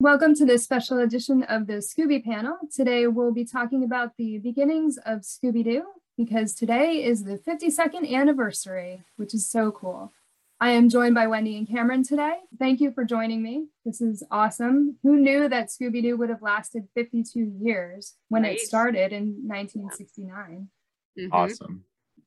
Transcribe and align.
Welcome 0.00 0.36
to 0.36 0.44
this 0.44 0.62
special 0.62 1.00
edition 1.00 1.42
of 1.42 1.66
the 1.66 1.78
Scooby 1.78 2.24
panel. 2.24 2.56
Today 2.72 3.08
we'll 3.08 3.32
be 3.32 3.44
talking 3.44 3.82
about 3.82 4.16
the 4.16 4.38
beginnings 4.38 4.96
of 5.04 5.22
Scooby-Doo 5.22 5.82
because 6.16 6.54
today 6.54 7.02
is 7.02 7.24
the 7.24 7.36
52nd 7.36 8.08
anniversary, 8.08 9.02
which 9.16 9.34
is 9.34 9.50
so 9.50 9.72
cool. 9.72 10.12
I 10.60 10.70
am 10.70 10.88
joined 10.88 11.16
by 11.16 11.26
Wendy 11.26 11.58
and 11.58 11.68
Cameron 11.68 12.04
today. 12.04 12.36
Thank 12.60 12.80
you 12.80 12.92
for 12.92 13.04
joining 13.04 13.42
me. 13.42 13.66
This 13.84 14.00
is 14.00 14.22
awesome. 14.30 14.98
Who 15.02 15.16
knew 15.16 15.48
that 15.48 15.70
Scooby-Doo 15.70 16.16
would 16.16 16.30
have 16.30 16.42
lasted 16.42 16.86
52 16.94 17.54
years 17.60 18.14
when 18.28 18.44
right. 18.44 18.52
it 18.52 18.60
started 18.60 19.12
in 19.12 19.42
1969? 19.48 20.68
Mm-hmm. 21.18 21.32
Awesome. 21.32 21.82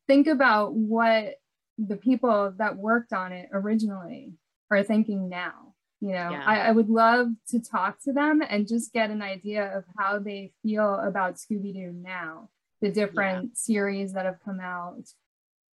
Think 0.07 0.27
about 0.27 0.73
what 0.73 1.35
the 1.77 1.95
people 1.95 2.53
that 2.57 2.75
worked 2.75 3.13
on 3.13 3.31
it 3.31 3.47
originally 3.53 4.33
are 4.69 4.83
thinking 4.83 5.29
now 5.29 5.70
you 6.02 6.09
know 6.09 6.31
yeah. 6.31 6.43
I, 6.45 6.59
I, 6.59 6.71
would 6.71 6.89
love 6.89 7.27
to 7.49 7.59
talk 7.59 8.02
to 8.04 8.11
them 8.11 8.41
and 8.47 8.67
just 8.67 8.91
get 8.91 9.11
an 9.11 9.21
idea 9.21 9.77
of 9.77 9.85
how 9.98 10.20
they 10.20 10.52
feel 10.63 10.95
about 10.95 11.35
scooby-doo 11.35 11.94
now 11.94 12.49
the 12.81 12.91
different 12.91 13.44
yeah. 13.44 13.49
series 13.53 14.13
that 14.13 14.25
have 14.25 14.39
come 14.44 14.59
out 14.59 15.08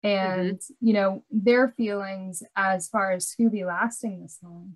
and 0.04 0.60
mm-hmm. 0.60 0.88
you 0.88 0.94
know 0.94 1.24
their 1.32 1.70
feelings 1.70 2.44
as 2.56 2.90
far 2.90 3.14
as 3.14 3.26
scooby 3.26 3.66
lasting 3.66 4.22
this 4.22 4.38
long 4.44 4.74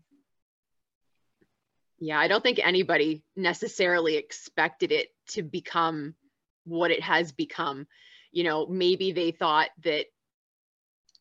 yeah 1.99 2.20
i 2.20 2.27
don't 2.27 2.44
think 2.44 2.59
anybody 2.59 3.23
necessarily 3.36 4.16
expected 4.16 4.91
it 4.91 5.09
to 5.27 5.44
become 5.44 6.16
what 6.63 6.91
it 6.91 7.03
has 7.03 7.31
become 7.33 7.86
you 8.31 8.44
know 8.44 8.66
maybe 8.67 9.11
they 9.11 9.31
thought 9.31 9.70
that 9.83 10.05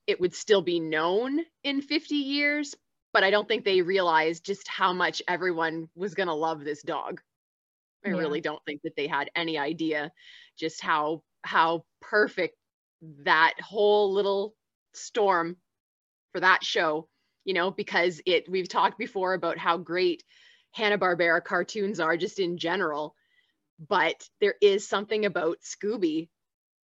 it 0.07 0.21
would 0.21 0.35
still 0.35 0.63
be 0.63 0.81
known 0.81 1.41
in 1.63 1.83
50 1.83 2.15
years 2.15 2.75
but 3.13 3.25
I 3.25 3.31
don't 3.31 3.49
think 3.49 3.65
they 3.65 3.83
realized 3.83 4.45
just 4.45 4.69
how 4.69 4.93
much 4.93 5.23
everyone 5.27 5.89
was 5.95 6.15
going 6.15 6.29
to 6.29 6.35
love 6.35 6.65
this 6.65 6.83
dog. 6.83 7.21
I 8.05 8.11
yeah. 8.11 8.17
really 8.17 8.41
don't 8.41 8.65
think 8.65 8.83
that 8.83 8.97
they 8.97 9.07
had 9.07 9.31
any 9.35 9.59
idea 9.59 10.13
just 10.59 10.81
how 10.81 11.23
how 11.43 11.85
perfect 12.01 12.57
that 13.25 13.55
whole 13.61 14.13
little 14.13 14.55
storm 14.95 15.57
for 16.33 16.41
that 16.41 16.63
show, 16.63 17.09
you 17.45 17.55
know, 17.55 17.71
because 17.71 18.21
it 18.27 18.49
we've 18.49 18.69
talked 18.69 18.99
before 18.99 19.35
about 19.35 19.59
how 19.59 19.77
great 19.77 20.23
Hanna-Barbera 20.73 21.43
cartoons 21.45 21.99
are 21.99 22.17
just 22.17 22.39
in 22.39 22.57
general, 22.59 23.15
but 23.89 24.29
there 24.41 24.55
is 24.61 24.87
something 24.87 25.25
about 25.27 25.59
Scooby 25.63 26.29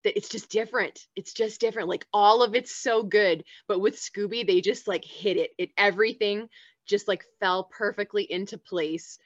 that 0.07 0.17
it's 0.17 0.29
just 0.29 0.49
different. 0.51 1.01
It's 1.17 1.33
just 1.33 1.61
different. 1.61 1.89
Like 1.89 2.07
all 2.12 2.45
of 2.45 2.55
it's 2.55 2.75
so 2.75 3.03
good, 3.03 3.43
but 3.67 3.81
with 3.81 3.97
Scooby, 3.97 4.47
they 4.47 4.61
just 4.61 4.87
like 4.87 5.05
hit 5.05 5.37
it. 5.37 5.51
It 5.59 5.71
everything 5.77 6.49
just 6.87 7.09
like 7.09 7.25
fell 7.41 7.65
perfectly 7.65 8.23
into 8.23 8.57
place 8.57 9.19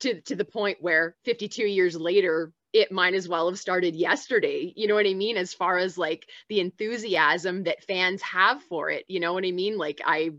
to 0.00 0.20
to 0.22 0.36
the 0.36 0.44
point 0.44 0.78
where 0.80 1.16
52 1.24 1.64
years 1.64 1.96
later 1.96 2.52
it 2.72 2.92
might 2.92 3.14
as 3.14 3.28
well 3.28 3.48
have 3.48 3.58
started 3.58 3.96
yesterday 3.96 4.72
you 4.76 4.86
know 4.86 4.94
what 4.94 5.06
i 5.06 5.14
mean 5.14 5.36
as 5.36 5.54
far 5.54 5.78
as 5.78 5.96
like 5.96 6.28
the 6.48 6.60
enthusiasm 6.60 7.64
that 7.64 7.82
fans 7.84 8.20
have 8.22 8.62
for 8.64 8.90
it 8.90 9.04
you 9.08 9.20
know 9.20 9.32
what 9.32 9.44
i 9.44 9.50
mean 9.50 9.78
like 9.78 10.00
i 10.04 10.30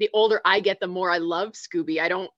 the 0.00 0.10
older 0.12 0.40
i 0.44 0.58
get 0.60 0.80
the 0.80 0.88
more 0.88 1.10
i 1.10 1.18
love 1.18 1.52
scooby 1.52 2.00
i 2.00 2.08
don't 2.08 2.30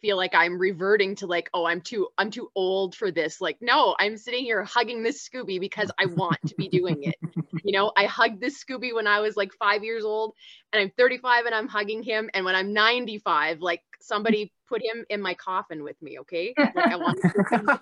feel 0.00 0.16
like 0.16 0.34
I'm 0.34 0.58
reverting 0.58 1.14
to 1.16 1.26
like, 1.26 1.50
oh, 1.54 1.66
I'm 1.66 1.80
too 1.80 2.08
I'm 2.18 2.30
too 2.30 2.50
old 2.54 2.94
for 2.94 3.10
this. 3.10 3.40
Like, 3.40 3.58
no, 3.60 3.94
I'm 3.98 4.16
sitting 4.16 4.44
here 4.44 4.62
hugging 4.64 5.02
this 5.02 5.28
Scooby 5.28 5.60
because 5.60 5.90
I 5.98 6.06
want 6.06 6.38
to 6.46 6.54
be 6.54 6.68
doing 6.68 7.02
it. 7.02 7.16
you 7.64 7.72
know, 7.72 7.92
I 7.96 8.04
hugged 8.04 8.40
this 8.40 8.62
Scooby 8.62 8.94
when 8.94 9.06
I 9.06 9.20
was 9.20 9.36
like 9.36 9.52
5 9.54 9.84
years 9.84 10.04
old 10.04 10.34
and 10.72 10.82
I'm 10.82 10.90
35 10.96 11.46
and 11.46 11.54
I'm 11.54 11.68
hugging 11.68 12.02
him 12.02 12.30
and 12.34 12.44
when 12.44 12.54
I'm 12.54 12.72
95, 12.72 13.60
like 13.60 13.82
somebody 14.00 14.52
put 14.68 14.82
him 14.82 15.04
in 15.08 15.20
my 15.20 15.34
coffin 15.34 15.82
with 15.82 16.00
me, 16.02 16.18
okay? 16.20 16.54
Like 16.56 16.76
I 16.76 16.96
want 16.96 17.20
to 17.22 17.80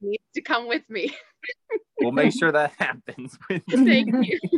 needs 0.00 0.22
to 0.34 0.42
come 0.42 0.68
with 0.68 0.88
me. 0.88 1.14
we'll 2.00 2.12
make 2.12 2.32
sure 2.32 2.52
that 2.52 2.72
happens. 2.78 3.38
Thank 3.70 4.26
you 4.26 4.57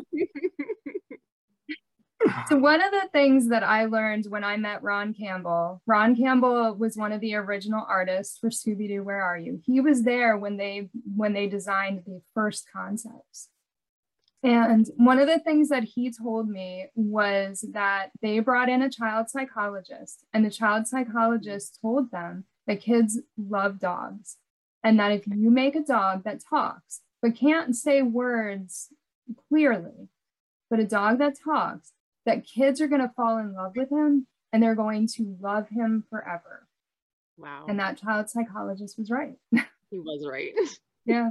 so 2.49 2.57
one 2.57 2.83
of 2.83 2.91
the 2.91 3.09
things 3.13 3.49
that 3.49 3.63
I 3.63 3.87
learned 3.87 4.27
when 4.29 4.45
I 4.45 4.57
met 4.57 4.83
Ron 4.83 5.15
Campbell, 5.15 5.83
Ron 5.87 6.17
Campbell 6.17 6.75
was 6.75 6.97
one 6.97 7.13
of 7.13 7.21
the 7.21 7.35
original 7.35 7.85
artists 7.89 8.39
for 8.39 8.51
Scooby 8.51 8.89
Doo. 8.89 9.03
Where 9.03 9.23
are 9.23 9.39
you? 9.39 9.61
He 9.65 9.81
was 9.81 10.03
there 10.03 10.37
when 10.37 10.57
they 10.57 10.89
when 11.17 11.33
they 11.33 11.47
designed 11.47 12.03
the 12.07 12.21
first 12.35 12.67
concepts. 12.73 13.49
And 14.43 14.89
one 14.97 15.19
of 15.19 15.29
the 15.29 15.39
things 15.39 15.69
that 15.69 15.85
he 15.85 16.11
told 16.11 16.49
me 16.49 16.87
was 16.95 17.65
that 17.73 18.09
they 18.23 18.39
brought 18.39 18.71
in 18.71 18.81
a 18.81 18.91
child 18.91 19.29
psychologist, 19.29 20.25
and 20.33 20.45
the 20.45 20.51
child 20.51 20.87
psychologist 20.87 21.79
told 21.83 22.11
them 22.11 22.45
that 22.67 22.81
kids 22.81 23.21
love 23.37 23.79
dogs, 23.79 24.39
and 24.83 24.99
that 24.99 25.13
if 25.13 25.27
you 25.27 25.51
make 25.51 25.77
a 25.77 25.83
dog 25.83 26.25
that 26.25 26.41
talks 26.49 27.03
but 27.23 27.37
can't 27.37 27.77
say 27.77 28.03
words 28.03 28.89
clearly, 29.49 30.09
but 30.69 30.81
a 30.81 30.87
dog 30.87 31.19
that 31.19 31.39
talks, 31.43 31.93
that 32.27 32.47
kids 32.47 32.81
are 32.81 32.89
going 32.89 33.01
to 33.01 33.13
fall 33.17 33.39
in 33.39 33.55
love 33.55 33.73
with 33.77 33.91
him 33.91 34.27
and 34.53 34.63
they're 34.63 34.75
going 34.75 35.07
to 35.17 35.37
love 35.41 35.69
him 35.69 36.05
forever. 36.11 36.67
Wow. 37.39 37.67
And 37.69 37.79
that 37.81 37.99
child 37.99 38.29
psychologist 38.29 38.99
was 38.99 39.11
right. 39.11 39.35
he 39.53 39.99
was 39.99 40.27
right. 40.29 40.53
yeah. 41.07 41.31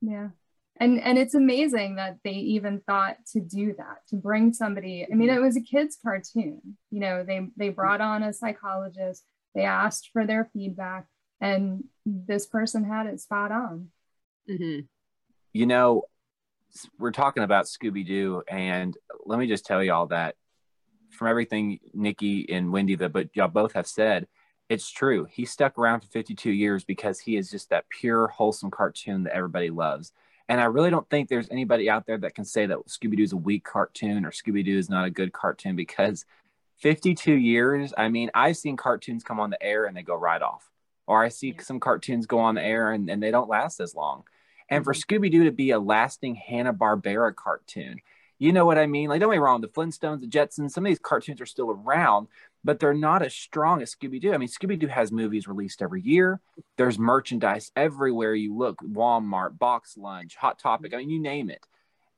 Yeah. 0.00 0.28
And 0.78 1.00
and 1.00 1.18
it's 1.18 1.34
amazing 1.34 1.96
that 1.96 2.18
they 2.22 2.32
even 2.32 2.80
thought 2.80 3.16
to 3.32 3.40
do 3.40 3.74
that, 3.78 4.06
to 4.08 4.16
bring 4.16 4.52
somebody. 4.52 5.06
I 5.10 5.14
mean, 5.14 5.30
it 5.30 5.40
was 5.40 5.56
a 5.56 5.62
kids 5.62 5.96
cartoon. 6.00 6.76
You 6.90 7.00
know, 7.00 7.24
they 7.24 7.48
they 7.56 7.70
brought 7.70 8.02
on 8.02 8.22
a 8.22 8.32
psychologist, 8.32 9.24
they 9.54 9.62
asked 9.62 10.10
for 10.12 10.26
their 10.26 10.50
feedback, 10.52 11.06
and 11.40 11.84
this 12.04 12.46
person 12.46 12.84
had 12.84 13.06
it 13.06 13.20
spot 13.20 13.52
on. 13.52 13.88
Mm-hmm. 14.50 14.80
You 15.54 15.66
know, 15.66 16.02
we're 16.98 17.12
talking 17.12 17.42
about 17.42 17.66
Scooby 17.66 18.06
Doo, 18.06 18.42
and 18.48 18.96
let 19.24 19.38
me 19.38 19.46
just 19.46 19.64
tell 19.64 19.82
y'all 19.82 20.06
that 20.06 20.36
from 21.10 21.28
everything 21.28 21.78
Nikki 21.94 22.50
and 22.50 22.72
Wendy, 22.72 22.96
that 22.96 23.12
but 23.12 23.28
y'all 23.34 23.48
both 23.48 23.72
have 23.72 23.86
said, 23.86 24.26
it's 24.68 24.90
true. 24.90 25.26
He 25.30 25.44
stuck 25.44 25.78
around 25.78 26.00
for 26.00 26.08
52 26.08 26.50
years 26.50 26.84
because 26.84 27.20
he 27.20 27.36
is 27.36 27.50
just 27.50 27.70
that 27.70 27.88
pure, 27.88 28.28
wholesome 28.28 28.70
cartoon 28.70 29.22
that 29.24 29.34
everybody 29.34 29.70
loves. 29.70 30.12
And 30.48 30.60
I 30.60 30.64
really 30.64 30.90
don't 30.90 31.08
think 31.08 31.28
there's 31.28 31.48
anybody 31.50 31.88
out 31.88 32.06
there 32.06 32.18
that 32.18 32.34
can 32.34 32.44
say 32.44 32.66
that 32.66 32.78
Scooby 32.86 33.16
Doo 33.16 33.22
is 33.22 33.32
a 33.32 33.36
weak 33.36 33.64
cartoon 33.64 34.24
or 34.24 34.30
Scooby 34.30 34.64
Doo 34.64 34.78
is 34.78 34.90
not 34.90 35.04
a 35.04 35.10
good 35.10 35.32
cartoon 35.32 35.76
because 35.76 36.24
52 36.78 37.32
years, 37.32 37.92
I 37.96 38.08
mean, 38.08 38.30
I've 38.34 38.56
seen 38.56 38.76
cartoons 38.76 39.24
come 39.24 39.40
on 39.40 39.50
the 39.50 39.62
air 39.62 39.86
and 39.86 39.96
they 39.96 40.02
go 40.02 40.14
right 40.14 40.42
off. 40.42 40.70
Or 41.06 41.22
I 41.22 41.28
see 41.28 41.56
some 41.60 41.80
cartoons 41.80 42.26
go 42.26 42.40
on 42.40 42.56
the 42.56 42.64
air 42.64 42.92
and, 42.92 43.08
and 43.08 43.22
they 43.22 43.30
don't 43.30 43.48
last 43.48 43.80
as 43.80 43.94
long 43.94 44.24
and 44.68 44.84
for 44.84 44.92
mm-hmm. 44.92 45.14
Scooby 45.14 45.30
Doo 45.30 45.44
to 45.44 45.52
be 45.52 45.70
a 45.70 45.78
lasting 45.78 46.34
Hanna 46.34 46.72
Barbera 46.72 47.34
cartoon. 47.34 48.00
You 48.38 48.52
know 48.52 48.66
what 48.66 48.78
I 48.78 48.86
mean? 48.86 49.08
Like, 49.08 49.20
don't 49.20 49.30
get 49.30 49.36
me 49.36 49.42
wrong, 49.42 49.62
the 49.62 49.68
Flintstones, 49.68 50.20
the 50.20 50.26
Jetsons, 50.26 50.72
some 50.72 50.84
of 50.84 50.90
these 50.90 50.98
cartoons 50.98 51.40
are 51.40 51.46
still 51.46 51.70
around, 51.70 52.28
but 52.62 52.78
they're 52.78 52.92
not 52.92 53.22
as 53.22 53.32
strong 53.34 53.80
as 53.80 53.94
Scooby 53.94 54.20
Doo. 54.20 54.34
I 54.34 54.36
mean, 54.36 54.48
Scooby 54.48 54.78
Doo 54.78 54.88
has 54.88 55.10
movies 55.10 55.48
released 55.48 55.80
every 55.80 56.02
year. 56.02 56.40
There's 56.76 56.98
merchandise 56.98 57.72
everywhere 57.74 58.34
you 58.34 58.54
look 58.54 58.78
Walmart, 58.82 59.58
Box 59.58 59.96
Lunch, 59.96 60.36
Hot 60.36 60.58
Topic, 60.58 60.92
I 60.92 60.98
mean, 60.98 61.10
you 61.10 61.20
name 61.20 61.48
it. 61.48 61.64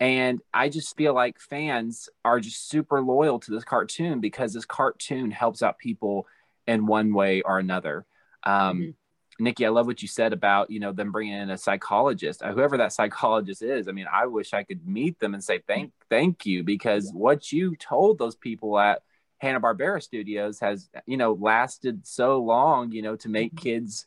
And 0.00 0.40
I 0.54 0.68
just 0.68 0.96
feel 0.96 1.12
like 1.12 1.40
fans 1.40 2.08
are 2.24 2.40
just 2.40 2.68
super 2.68 3.00
loyal 3.00 3.40
to 3.40 3.50
this 3.50 3.64
cartoon 3.64 4.20
because 4.20 4.52
this 4.52 4.64
cartoon 4.64 5.30
helps 5.30 5.62
out 5.62 5.78
people 5.78 6.26
in 6.66 6.86
one 6.86 7.12
way 7.12 7.42
or 7.42 7.58
another. 7.58 8.06
Um, 8.44 8.80
mm-hmm. 8.80 8.90
Nikki, 9.38 9.64
I 9.64 9.68
love 9.68 9.86
what 9.86 10.02
you 10.02 10.08
said 10.08 10.32
about 10.32 10.70
you 10.70 10.80
know 10.80 10.92
them 10.92 11.12
bringing 11.12 11.34
in 11.34 11.50
a 11.50 11.58
psychologist, 11.58 12.42
uh, 12.42 12.52
whoever 12.52 12.78
that 12.78 12.92
psychologist 12.98 13.62
is. 13.62 13.88
I 13.88 13.92
mean, 13.92 14.06
I 14.12 14.26
wish 14.26 14.52
I 14.52 14.64
could 14.64 14.86
meet 14.86 15.18
them 15.20 15.34
and 15.34 15.42
say 15.42 15.60
thank 15.66 15.92
thank 16.10 16.46
you 16.46 16.64
because 16.64 17.10
what 17.12 17.52
you 17.52 17.76
told 17.76 18.18
those 18.18 18.36
people 18.36 18.78
at 18.78 19.02
Hanna 19.38 19.60
Barbera 19.60 20.02
Studios 20.02 20.60
has 20.60 20.88
you 21.06 21.16
know 21.16 21.32
lasted 21.34 22.06
so 22.06 22.42
long. 22.42 22.92
You 22.92 23.02
know 23.02 23.16
to 23.16 23.28
make 23.28 23.54
mm-hmm. 23.54 23.62
kids 23.62 24.06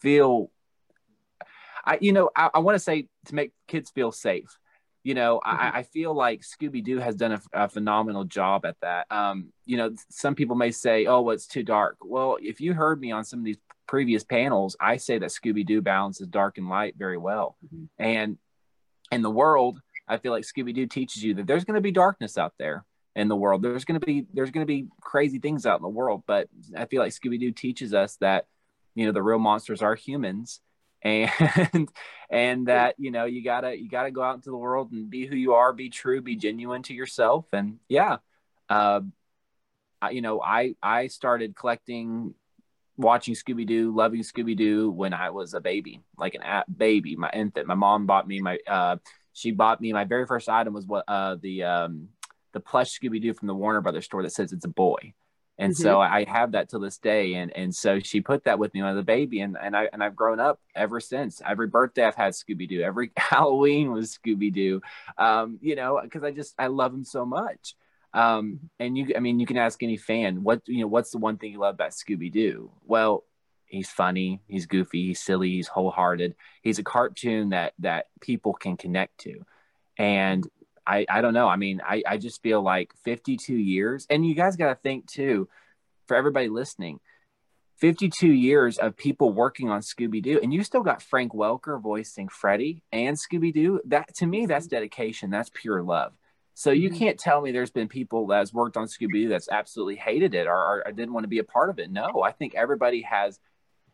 feel. 0.00 0.50
I 1.84 1.98
you 2.00 2.12
know 2.12 2.30
I, 2.36 2.50
I 2.54 2.58
want 2.60 2.76
to 2.76 2.80
say 2.80 3.08
to 3.26 3.34
make 3.34 3.52
kids 3.66 3.90
feel 3.90 4.12
safe. 4.12 4.58
You 5.04 5.14
know, 5.14 5.40
mm-hmm. 5.44 5.60
I, 5.60 5.78
I, 5.78 5.82
feel 5.84 6.12
like 6.12 6.42
Scooby 6.42 6.84
Doo 6.84 6.98
has 6.98 7.14
done 7.14 7.32
a, 7.32 7.40
a, 7.54 7.68
phenomenal 7.68 8.24
job 8.24 8.66
at 8.66 8.76
that. 8.82 9.06
Um, 9.10 9.52
you 9.64 9.76
know, 9.76 9.94
some 10.10 10.34
people 10.34 10.56
may 10.56 10.70
say, 10.70 11.06
"Oh, 11.06 11.22
well, 11.22 11.34
it's 11.34 11.46
too 11.46 11.62
dark." 11.62 11.96
Well, 12.02 12.36
if 12.42 12.60
you 12.60 12.74
heard 12.74 13.00
me 13.00 13.12
on 13.12 13.24
some 13.24 13.38
of 13.38 13.44
these 13.44 13.56
previous 13.88 14.22
panels, 14.22 14.76
I 14.78 14.98
say 14.98 15.18
that 15.18 15.30
Scooby 15.30 15.66
Doo 15.66 15.82
balances 15.82 16.28
dark 16.28 16.58
and 16.58 16.68
light 16.68 16.94
very 16.96 17.18
well. 17.18 17.56
Mm-hmm. 17.66 17.84
And 17.98 18.38
in 19.10 19.22
the 19.22 19.30
world, 19.30 19.80
I 20.06 20.18
feel 20.18 20.30
like 20.30 20.44
Scooby 20.44 20.72
Doo 20.74 20.86
teaches 20.86 21.24
you 21.24 21.34
that 21.34 21.46
there's 21.48 21.64
going 21.64 21.74
to 21.74 21.80
be 21.80 21.90
darkness 21.90 22.38
out 22.38 22.52
there 22.58 22.84
in 23.16 23.26
the 23.26 23.36
world. 23.36 23.62
There's 23.62 23.84
going 23.84 23.98
to 23.98 24.06
be 24.06 24.26
there's 24.32 24.52
going 24.52 24.64
to 24.64 24.72
be 24.72 24.86
crazy 25.00 25.40
things 25.40 25.66
out 25.66 25.78
in 25.78 25.82
the 25.82 25.88
world, 25.88 26.22
but 26.26 26.48
I 26.76 26.84
feel 26.84 27.02
like 27.02 27.12
Scooby 27.12 27.40
Doo 27.40 27.50
teaches 27.50 27.92
us 27.92 28.16
that 28.16 28.46
you 28.94 29.06
know 29.06 29.12
the 29.12 29.22
real 29.22 29.38
monsters 29.38 29.82
are 29.82 29.94
humans 29.94 30.60
and 31.02 31.88
and 32.28 32.66
that 32.66 32.96
you 32.98 33.12
know 33.12 33.24
you 33.24 33.44
gotta 33.44 33.78
you 33.78 33.88
gotta 33.88 34.10
go 34.10 34.20
out 34.20 34.34
into 34.34 34.50
the 34.50 34.56
world 34.56 34.90
and 34.90 35.08
be 35.08 35.24
who 35.26 35.36
you 35.36 35.54
are 35.54 35.72
be 35.72 35.88
true 35.88 36.20
be 36.20 36.34
genuine 36.34 36.82
to 36.82 36.92
yourself 36.92 37.46
and 37.52 37.78
yeah 37.88 38.16
uh, 38.68 39.00
I, 40.02 40.10
you 40.10 40.20
know 40.20 40.42
i 40.42 40.74
i 40.82 41.06
started 41.06 41.54
collecting 41.54 42.34
watching 42.98 43.34
Scooby 43.34 43.66
Doo, 43.66 43.94
loving 43.94 44.22
Scooby 44.22 44.56
Doo 44.56 44.90
when 44.90 45.14
I 45.14 45.30
was 45.30 45.54
a 45.54 45.60
baby, 45.60 46.02
like 46.18 46.34
an 46.34 46.42
a- 46.42 46.64
baby, 46.70 47.16
my 47.16 47.30
infant. 47.32 47.66
My 47.66 47.74
mom 47.74 48.06
bought 48.06 48.26
me 48.26 48.40
my, 48.40 48.58
uh, 48.66 48.96
she 49.32 49.52
bought 49.52 49.80
me 49.80 49.92
my 49.92 50.04
very 50.04 50.26
first 50.26 50.48
item 50.48 50.74
was 50.74 50.86
what, 50.86 51.04
uh, 51.08 51.36
the, 51.40 51.62
um, 51.62 52.08
the 52.52 52.60
plush 52.60 52.98
Scooby 52.98 53.22
Doo 53.22 53.34
from 53.34 53.46
the 53.46 53.54
Warner 53.54 53.80
Brothers 53.80 54.04
store 54.04 54.22
that 54.24 54.32
says 54.32 54.52
it's 54.52 54.64
a 54.64 54.68
boy. 54.68 55.14
And 55.58 55.72
mm-hmm. 55.72 55.82
so 55.82 56.00
I 56.00 56.24
have 56.24 56.52
that 56.52 56.70
to 56.70 56.78
this 56.78 56.98
day. 56.98 57.34
And, 57.34 57.56
and 57.56 57.74
so 57.74 58.00
she 58.00 58.20
put 58.20 58.44
that 58.44 58.58
with 58.58 58.74
me 58.74 58.80
when 58.80 58.90
I 58.90 58.92
was 58.92 59.00
a 59.00 59.04
baby. 59.04 59.40
And, 59.40 59.56
and 59.60 59.76
I, 59.76 59.88
and 59.92 60.02
I've 60.02 60.16
grown 60.16 60.40
up 60.40 60.60
ever 60.74 61.00
since 61.00 61.40
every 61.44 61.68
birthday 61.68 62.04
I've 62.04 62.14
had 62.14 62.32
Scooby 62.32 62.68
Doo, 62.68 62.82
every 62.82 63.12
Halloween 63.16 63.92
was 63.92 64.18
Scooby 64.18 64.52
Doo, 64.52 64.80
um, 65.16 65.58
you 65.60 65.76
know, 65.76 66.00
cause 66.10 66.24
I 66.24 66.30
just, 66.32 66.54
I 66.58 66.66
love 66.66 66.92
him 66.92 67.04
so 67.04 67.24
much. 67.24 67.74
Um, 68.14 68.70
and 68.78 68.96
you, 68.96 69.12
I 69.16 69.20
mean, 69.20 69.38
you 69.38 69.46
can 69.46 69.58
ask 69.58 69.82
any 69.82 69.96
fan 69.96 70.42
what, 70.42 70.62
you 70.66 70.80
know, 70.80 70.86
what's 70.86 71.10
the 71.10 71.18
one 71.18 71.36
thing 71.36 71.52
you 71.52 71.60
love 71.60 71.74
about 71.74 71.90
Scooby 71.90 72.32
Doo? 72.32 72.70
Well, 72.84 73.24
he's 73.66 73.90
funny, 73.90 74.40
he's 74.46 74.66
goofy, 74.66 75.08
he's 75.08 75.20
silly, 75.20 75.50
he's 75.50 75.68
wholehearted. 75.68 76.34
He's 76.62 76.78
a 76.78 76.84
cartoon 76.84 77.50
that, 77.50 77.74
that 77.80 78.06
people 78.20 78.54
can 78.54 78.76
connect 78.76 79.18
to. 79.20 79.44
And 79.98 80.46
I, 80.86 81.04
I 81.08 81.20
don't 81.20 81.34
know. 81.34 81.48
I 81.48 81.56
mean, 81.56 81.82
I, 81.84 82.02
I 82.06 82.16
just 82.16 82.42
feel 82.42 82.62
like 82.62 82.92
52 83.04 83.54
years, 83.54 84.06
and 84.08 84.26
you 84.26 84.34
guys 84.34 84.56
got 84.56 84.68
to 84.68 84.74
think 84.74 85.06
too, 85.06 85.48
for 86.06 86.16
everybody 86.16 86.48
listening, 86.48 87.00
52 87.76 88.26
years 88.26 88.78
of 88.78 88.96
people 88.96 89.32
working 89.32 89.68
on 89.68 89.82
Scooby 89.82 90.22
Doo, 90.22 90.40
and 90.42 90.52
you 90.52 90.64
still 90.64 90.82
got 90.82 91.02
Frank 91.02 91.32
Welker 91.32 91.80
voicing 91.80 92.28
Freddy 92.28 92.82
and 92.90 93.16
Scooby 93.16 93.52
Doo. 93.52 93.80
That 93.84 94.14
to 94.16 94.26
me, 94.26 94.46
that's 94.46 94.66
dedication. 94.66 95.30
That's 95.30 95.50
pure 95.52 95.82
love. 95.82 96.14
So 96.58 96.72
you 96.72 96.88
mm-hmm. 96.90 96.98
can't 96.98 97.18
tell 97.20 97.40
me 97.40 97.52
there's 97.52 97.70
been 97.70 97.86
people 97.86 98.26
that's 98.26 98.52
worked 98.52 98.76
on 98.76 98.88
Scooby 98.88 99.12
Doo 99.12 99.28
that's 99.28 99.48
absolutely 99.48 99.94
hated 99.94 100.34
it 100.34 100.48
or, 100.48 100.82
or, 100.84 100.90
didn't 100.90 101.12
want 101.12 101.22
to 101.22 101.28
be 101.28 101.38
a 101.38 101.44
part 101.44 101.70
of 101.70 101.78
it. 101.78 101.88
No, 101.88 102.22
I 102.24 102.32
think 102.32 102.56
everybody 102.56 103.02
has 103.02 103.38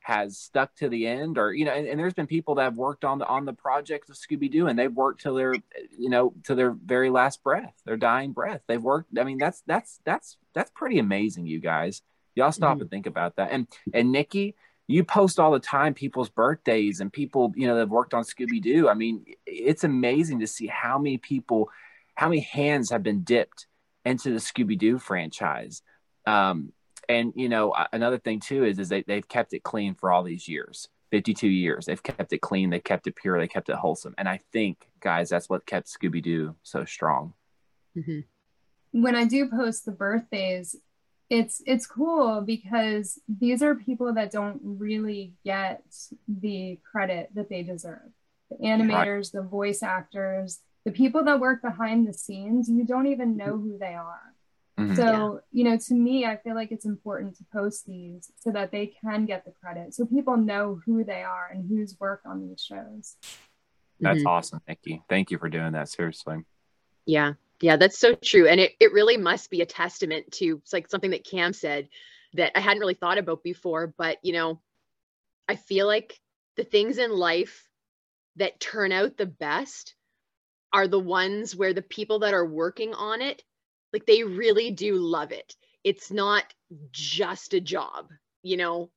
has 0.00 0.38
stuck 0.38 0.75
to 0.76 0.88
the 0.88 1.06
end, 1.06 1.37
or 1.37 1.52
you 1.52 1.66
know, 1.66 1.72
and, 1.72 1.87
and 1.87 2.00
there's 2.00 2.14
been 2.14 2.26
people 2.26 2.55
that 2.55 2.62
have 2.62 2.78
worked 2.78 3.05
on 3.05 3.19
the 3.19 3.26
on 3.26 3.44
the 3.44 3.52
project 3.52 4.08
of 4.08 4.16
Scooby 4.16 4.50
Doo 4.50 4.66
and 4.66 4.78
they've 4.78 4.90
worked 4.90 5.20
till 5.20 5.34
their 5.34 5.52
you 5.99 6.08
know 6.08 6.32
to 6.44 6.55
their 6.55 6.70
very 6.70 7.11
last 7.11 7.43
breath, 7.43 7.75
their 7.84 7.99
dying 7.99 8.32
breath. 8.32 8.62
They've 8.66 8.82
worked. 8.82 9.11
I 9.19 9.25
mean, 9.25 9.37
that's 9.37 9.62
that's 9.66 10.00
that's 10.06 10.38
that's 10.55 10.70
pretty 10.75 10.99
amazing, 10.99 11.46
you 11.46 11.61
guys. 11.61 12.00
Y'all 12.34 12.50
stop 12.50 12.76
mm-hmm. 12.76 12.81
and 12.81 12.90
think 12.90 13.05
about 13.05 13.37
that. 13.37 13.50
And 13.52 13.69
and 13.93 14.11
Nikki, 14.11 14.55
you 14.87 15.05
post 15.05 15.38
all 15.38 15.50
the 15.50 15.58
time 15.58 15.93
people's 15.93 16.31
birthdays 16.31 17.02
and 17.02 17.12
people 17.12 17.52
you 17.56 17.66
know 17.66 17.75
that 17.75 17.81
have 17.81 17.90
worked 17.90 18.14
on 18.14 18.25
Scooby 18.25 18.62
Doo. 18.62 18.88
I 18.88 18.94
mean, 18.94 19.26
it's 19.44 19.84
amazing 19.84 20.40
to 20.40 20.46
see 20.46 20.66
how 20.66 20.96
many 20.96 21.19
people 21.19 21.69
how 22.14 22.28
many 22.28 22.40
hands 22.40 22.90
have 22.90 23.02
been 23.02 23.22
dipped 23.22 23.66
into 24.05 24.31
the 24.31 24.38
Scooby 24.38 24.78
Doo 24.78 24.99
franchise. 24.99 25.82
Um, 26.26 26.72
and 27.08 27.32
you 27.37 27.49
know, 27.49 27.75
another 27.93 28.19
thing 28.19 28.40
too 28.40 28.64
is 28.64 28.78
is 28.78 28.88
they 28.88 29.02
they've 29.02 29.28
kept 29.28 29.52
it 29.52 29.62
clean 29.62 29.94
for 29.94 30.11
all 30.11 30.22
these 30.22 30.49
years, 30.49 30.88
fifty 31.11 31.34
two 31.34 31.49
years. 31.49 31.87
They've 31.87 32.02
kept 32.02 32.32
it 32.32 32.40
clean. 32.40 32.70
They 32.70 32.81
kept 32.81 33.06
it 33.06 33.16
pure. 33.16 33.38
They 33.38 33.49
kept 33.49 33.69
it 33.69 33.76
wholesome. 33.76 34.14
And 34.16 34.28
I 34.28 34.40
think, 34.52 34.88
guys, 35.00 35.28
that's 35.28 35.49
what 35.49 35.66
kept 35.66 35.88
Scooby 35.88 36.22
Doo 36.22 36.56
so 36.62 36.84
strong. 36.84 37.34
Mm-hmm. 37.96 39.02
When 39.02 39.16
I 39.16 39.25
do 39.25 39.49
post 39.50 39.84
the 39.84 39.93
birthdays, 39.93 40.76
it's 41.28 41.62
it's 41.66 41.87
cool 41.87 42.43
because 42.43 43.20
these 43.28 43.62
are 43.62 43.75
people 43.75 44.14
that 44.14 44.31
don't 44.31 44.61
really 44.62 45.34
get 45.44 45.82
the 46.28 46.78
credit 46.90 47.31
that 47.34 47.49
they 47.49 47.62
deserve. 47.62 48.11
The 48.50 48.66
animators, 48.66 49.34
right. 49.34 49.43
the 49.43 49.49
voice 49.49 49.82
actors, 49.82 50.61
the 50.84 50.92
people 50.92 51.25
that 51.25 51.40
work 51.40 51.62
behind 51.62 52.06
the 52.06 52.12
scenes, 52.12 52.69
you 52.69 52.84
don't 52.84 53.06
even 53.06 53.36
know 53.36 53.56
who 53.58 53.78
they 53.78 53.94
are. 53.94 54.34
Mm-hmm. 54.78 54.96
So, 54.96 55.02
yeah. 55.02 55.38
you 55.52 55.64
know, 55.64 55.78
to 55.78 55.94
me, 55.94 56.26
I 56.26 56.36
feel 56.36 56.54
like 56.54 56.72
it's 56.72 56.84
important 56.84 57.36
to 57.36 57.44
post 57.52 57.86
these 57.86 58.31
so 58.40 58.50
that 58.50 58.72
they 58.72 58.92
can 59.00 59.25
get 59.25 59.44
the 59.44 59.52
credit. 59.52 59.94
So 59.94 60.04
people 60.04 60.36
know 60.36 60.81
who 60.84 61.04
they 61.04 61.22
are 61.22 61.48
and 61.52 61.69
who's 61.69 61.96
worked 61.98 62.26
on 62.26 62.46
these 62.46 62.60
shows. 62.60 63.16
That's 64.00 64.19
mm-hmm. 64.19 64.26
awesome. 64.26 64.60
Thank 64.66 64.81
you. 64.84 65.00
Thank 65.08 65.31
you 65.31 65.38
for 65.38 65.48
doing 65.48 65.72
that. 65.72 65.88
Seriously. 65.88 66.38
Yeah. 67.06 67.34
Yeah, 67.60 67.76
that's 67.76 67.98
so 67.98 68.14
true. 68.14 68.48
And 68.48 68.60
it, 68.60 68.72
it 68.80 68.92
really 68.92 69.16
must 69.16 69.48
be 69.48 69.60
a 69.60 69.66
testament 69.66 70.32
to 70.32 70.60
it's 70.62 70.72
like 70.72 70.90
something 70.90 71.12
that 71.12 71.25
Cam 71.25 71.52
said 71.52 71.88
that 72.34 72.52
I 72.56 72.60
hadn't 72.60 72.80
really 72.80 72.94
thought 72.94 73.16
about 73.16 73.44
before. 73.44 73.87
But, 73.96 74.19
you 74.22 74.32
know, 74.32 74.60
I 75.48 75.54
feel 75.54 75.87
like 75.87 76.19
the 76.56 76.64
things 76.64 76.98
in 76.98 77.12
life 77.12 77.69
that 78.37 78.58
turn 78.58 78.90
out 78.90 79.16
the 79.16 79.26
best 79.26 79.94
are 80.75 80.88
the 80.88 81.00
ones 81.00 81.56
where 81.56 81.73
the 81.73 81.81
people 81.81 82.19
that 82.19 82.35
are 82.35 82.47
working 82.47 82.93
on 82.93 83.23
it 83.23 83.43
like 83.94 84.05
they 84.05 84.25
really 84.25 84.73
do 84.73 84.97
love 84.97 85.31
it. 85.31 85.55
It's 85.85 86.11
not 86.11 86.44
just 86.91 87.55
a 87.55 87.61
job 87.61 88.11
you 88.44 88.56
know? 88.56 88.91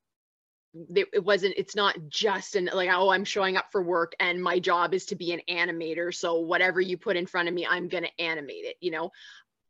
It 0.94 1.24
wasn't 1.24 1.54
it's 1.56 1.74
not 1.74 1.96
just 2.08 2.54
an 2.54 2.68
like 2.72 2.90
oh 2.92 3.08
i'm 3.08 3.24
showing 3.24 3.56
up 3.56 3.72
for 3.72 3.82
work 3.82 4.12
and 4.20 4.40
my 4.40 4.58
job 4.58 4.92
is 4.92 5.06
to 5.06 5.16
be 5.16 5.32
an 5.32 5.40
animator 5.48 6.14
so 6.14 6.40
whatever 6.40 6.78
you 6.78 6.98
put 6.98 7.16
in 7.16 7.26
front 7.26 7.48
of 7.48 7.54
me 7.54 7.66
i'm 7.66 7.88
going 7.88 8.04
to 8.04 8.22
animate 8.22 8.64
it 8.64 8.76
you 8.78 8.90
know? 8.90 9.10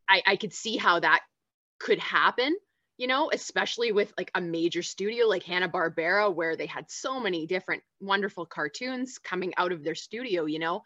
I 0.09 0.23
i 0.27 0.37
could 0.37 0.53
see 0.53 0.77
how 0.77 0.99
that 0.99 1.21
could 1.79 2.01
happen 2.01 2.57
you 2.99 3.07
know? 3.07 3.31
Especially 3.33 3.93
with 3.93 4.13
like 4.19 4.33
a 4.35 4.41
major 4.41 4.83
studio 4.83 5.27
like 5.27 5.45
hanna-barbera 5.45 6.35
where 6.35 6.57
they 6.57 6.67
had 6.67 6.91
so 6.91 7.21
many 7.21 7.47
different 7.47 7.85
wonderful 8.01 8.45
cartoons 8.45 9.19
coming 9.19 9.55
out 9.57 9.71
of 9.71 9.85
their 9.85 9.95
studio 9.95 10.47
you 10.47 10.59
know 10.59 10.83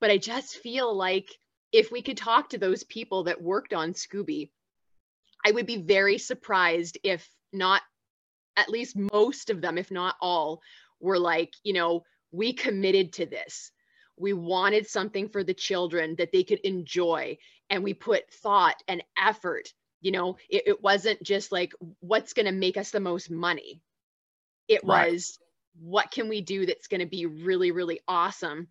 but 0.00 0.10
I 0.10 0.18
just 0.18 0.56
feel 0.56 0.94
like 0.94 1.28
if 1.72 1.90
we 1.92 2.02
could 2.02 2.16
talk 2.16 2.50
to 2.50 2.58
those 2.58 2.84
people 2.84 3.24
that 3.24 3.42
worked 3.42 3.74
on 3.74 3.92
Scooby, 3.92 4.50
I 5.44 5.50
would 5.50 5.66
be 5.66 5.82
very 5.82 6.18
surprised 6.18 6.98
if 7.02 7.28
not 7.52 7.82
at 8.56 8.68
least 8.68 8.96
most 8.96 9.50
of 9.50 9.60
them, 9.60 9.78
if 9.78 9.90
not 9.90 10.16
all, 10.20 10.60
were 11.00 11.18
like, 11.18 11.52
you 11.62 11.72
know, 11.72 12.04
we 12.32 12.52
committed 12.52 13.12
to 13.14 13.26
this. 13.26 13.70
We 14.16 14.32
wanted 14.32 14.88
something 14.88 15.28
for 15.28 15.44
the 15.44 15.54
children 15.54 16.16
that 16.18 16.32
they 16.32 16.42
could 16.42 16.58
enjoy. 16.60 17.38
And 17.70 17.84
we 17.84 17.94
put 17.94 18.32
thought 18.32 18.82
and 18.88 19.02
effort. 19.16 19.72
You 20.00 20.12
know, 20.12 20.36
it, 20.48 20.64
it 20.66 20.82
wasn't 20.82 21.22
just 21.22 21.52
like, 21.52 21.72
what's 22.00 22.32
going 22.32 22.46
to 22.46 22.52
make 22.52 22.76
us 22.76 22.90
the 22.90 23.00
most 23.00 23.30
money? 23.30 23.80
It 24.66 24.80
right. 24.84 25.12
was, 25.12 25.38
what 25.80 26.10
can 26.10 26.28
we 26.28 26.40
do 26.40 26.66
that's 26.66 26.88
going 26.88 27.00
to 27.00 27.06
be 27.06 27.26
really, 27.26 27.70
really 27.70 28.00
awesome 28.08 28.68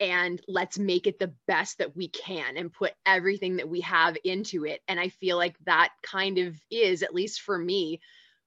and 0.00 0.40
let's 0.46 0.78
make 0.78 1.06
it 1.06 1.18
the 1.18 1.32
best 1.46 1.78
that 1.78 1.96
we 1.96 2.08
can 2.08 2.56
and 2.56 2.72
put 2.72 2.92
everything 3.04 3.56
that 3.56 3.68
we 3.68 3.80
have 3.80 4.16
into 4.24 4.64
it. 4.64 4.80
And 4.88 5.00
I 5.00 5.08
feel 5.08 5.36
like 5.36 5.56
that 5.64 5.90
kind 6.02 6.38
of 6.38 6.60
is, 6.70 7.02
at 7.02 7.14
least 7.14 7.40
for 7.40 7.58
me, 7.58 8.00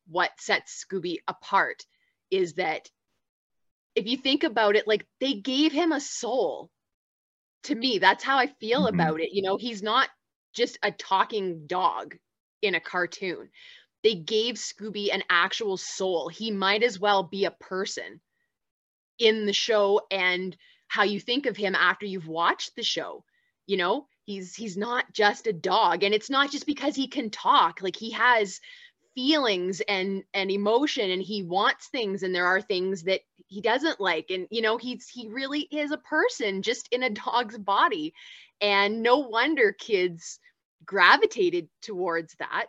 what 0.07 0.31
sets 0.39 0.85
Scooby 0.85 1.17
apart 1.27 1.83
is 2.31 2.53
that 2.53 2.89
if 3.95 4.07
you 4.07 4.17
think 4.17 4.43
about 4.43 4.75
it, 4.75 4.87
like 4.87 5.05
they 5.19 5.33
gave 5.33 5.71
him 5.71 5.91
a 5.91 6.01
soul. 6.01 6.69
To 7.63 7.75
me, 7.75 7.99
that's 7.99 8.23
how 8.23 8.37
I 8.37 8.47
feel 8.47 8.85
mm-hmm. 8.85 8.95
about 8.95 9.19
it. 9.19 9.33
You 9.33 9.41
know, 9.41 9.57
he's 9.57 9.83
not 9.83 10.07
just 10.53 10.77
a 10.83 10.91
talking 10.91 11.67
dog 11.67 12.15
in 12.61 12.75
a 12.75 12.79
cartoon. 12.79 13.49
They 14.03 14.15
gave 14.15 14.55
Scooby 14.55 15.13
an 15.13 15.23
actual 15.29 15.77
soul. 15.77 16.29
He 16.29 16.51
might 16.51 16.83
as 16.83 16.99
well 16.99 17.23
be 17.23 17.45
a 17.45 17.51
person 17.51 18.21
in 19.17 19.45
the 19.45 19.53
show 19.53 20.01
and 20.09 20.55
how 20.89 21.03
you 21.03 21.19
think 21.19 21.45
of 21.45 21.55
him 21.55 21.75
after 21.75 22.05
you've 22.05 22.27
watched 22.27 22.75
the 22.75 22.83
show. 22.83 23.23
You 23.65 23.77
know 23.77 24.07
he's 24.25 24.55
he's 24.55 24.77
not 24.77 25.11
just 25.13 25.47
a 25.47 25.53
dog 25.53 26.03
and 26.03 26.13
it's 26.13 26.29
not 26.29 26.51
just 26.51 26.65
because 26.65 26.95
he 26.95 27.07
can 27.07 27.29
talk 27.29 27.81
like 27.81 27.95
he 27.95 28.11
has 28.11 28.59
feelings 29.15 29.81
and 29.87 30.23
and 30.33 30.51
emotion 30.51 31.09
and 31.11 31.21
he 31.21 31.43
wants 31.43 31.87
things 31.87 32.23
and 32.23 32.33
there 32.33 32.45
are 32.45 32.61
things 32.61 33.03
that 33.03 33.21
he 33.47 33.61
doesn't 33.61 33.99
like 33.99 34.29
and 34.29 34.47
you 34.51 34.61
know 34.61 34.77
he's 34.77 35.07
he 35.07 35.27
really 35.29 35.61
is 35.71 35.91
a 35.91 35.97
person 35.97 36.61
just 36.61 36.87
in 36.91 37.03
a 37.03 37.09
dog's 37.09 37.57
body 37.57 38.13
and 38.61 39.01
no 39.01 39.19
wonder 39.19 39.71
kids 39.71 40.39
gravitated 40.85 41.69
towards 41.81 42.35
that. 42.39 42.67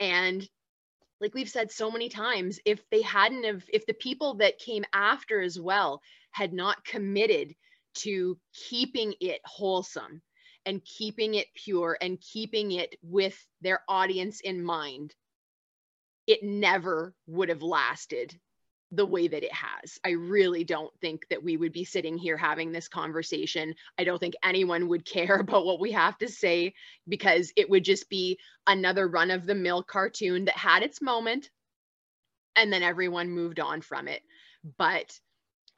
And 0.00 0.46
like 1.20 1.34
we've 1.34 1.48
said 1.48 1.70
so 1.70 1.90
many 1.90 2.08
times 2.08 2.60
if 2.64 2.88
they 2.90 3.02
hadn't 3.02 3.44
have 3.44 3.64
if 3.72 3.86
the 3.86 3.94
people 3.94 4.34
that 4.34 4.58
came 4.58 4.84
after 4.92 5.40
as 5.40 5.58
well 5.58 6.02
had 6.34 6.52
not 6.52 6.84
committed 6.84 7.54
to 7.94 8.36
keeping 8.52 9.14
it 9.20 9.40
wholesome 9.44 10.20
and 10.66 10.84
keeping 10.84 11.34
it 11.34 11.46
pure 11.54 11.96
and 12.00 12.20
keeping 12.20 12.72
it 12.72 12.96
with 13.02 13.38
their 13.60 13.82
audience 13.88 14.40
in 14.40 14.62
mind, 14.62 15.14
it 16.26 16.42
never 16.42 17.14
would 17.28 17.50
have 17.50 17.62
lasted 17.62 18.34
the 18.90 19.06
way 19.06 19.28
that 19.28 19.44
it 19.44 19.52
has. 19.52 19.98
I 20.04 20.10
really 20.10 20.64
don't 20.64 20.92
think 21.00 21.24
that 21.30 21.42
we 21.42 21.56
would 21.56 21.72
be 21.72 21.84
sitting 21.84 22.18
here 22.18 22.36
having 22.36 22.72
this 22.72 22.88
conversation. 22.88 23.74
I 23.96 24.02
don't 24.02 24.18
think 24.18 24.34
anyone 24.42 24.88
would 24.88 25.04
care 25.04 25.36
about 25.40 25.64
what 25.64 25.80
we 25.80 25.92
have 25.92 26.18
to 26.18 26.28
say 26.28 26.74
because 27.08 27.52
it 27.56 27.70
would 27.70 27.84
just 27.84 28.08
be 28.08 28.38
another 28.66 29.06
run 29.06 29.30
of 29.30 29.46
the 29.46 29.54
mill 29.54 29.84
cartoon 29.84 30.46
that 30.46 30.56
had 30.56 30.82
its 30.82 31.00
moment 31.00 31.48
and 32.56 32.72
then 32.72 32.82
everyone 32.82 33.30
moved 33.30 33.60
on 33.60 33.80
from 33.82 34.08
it. 34.08 34.22
But 34.78 35.16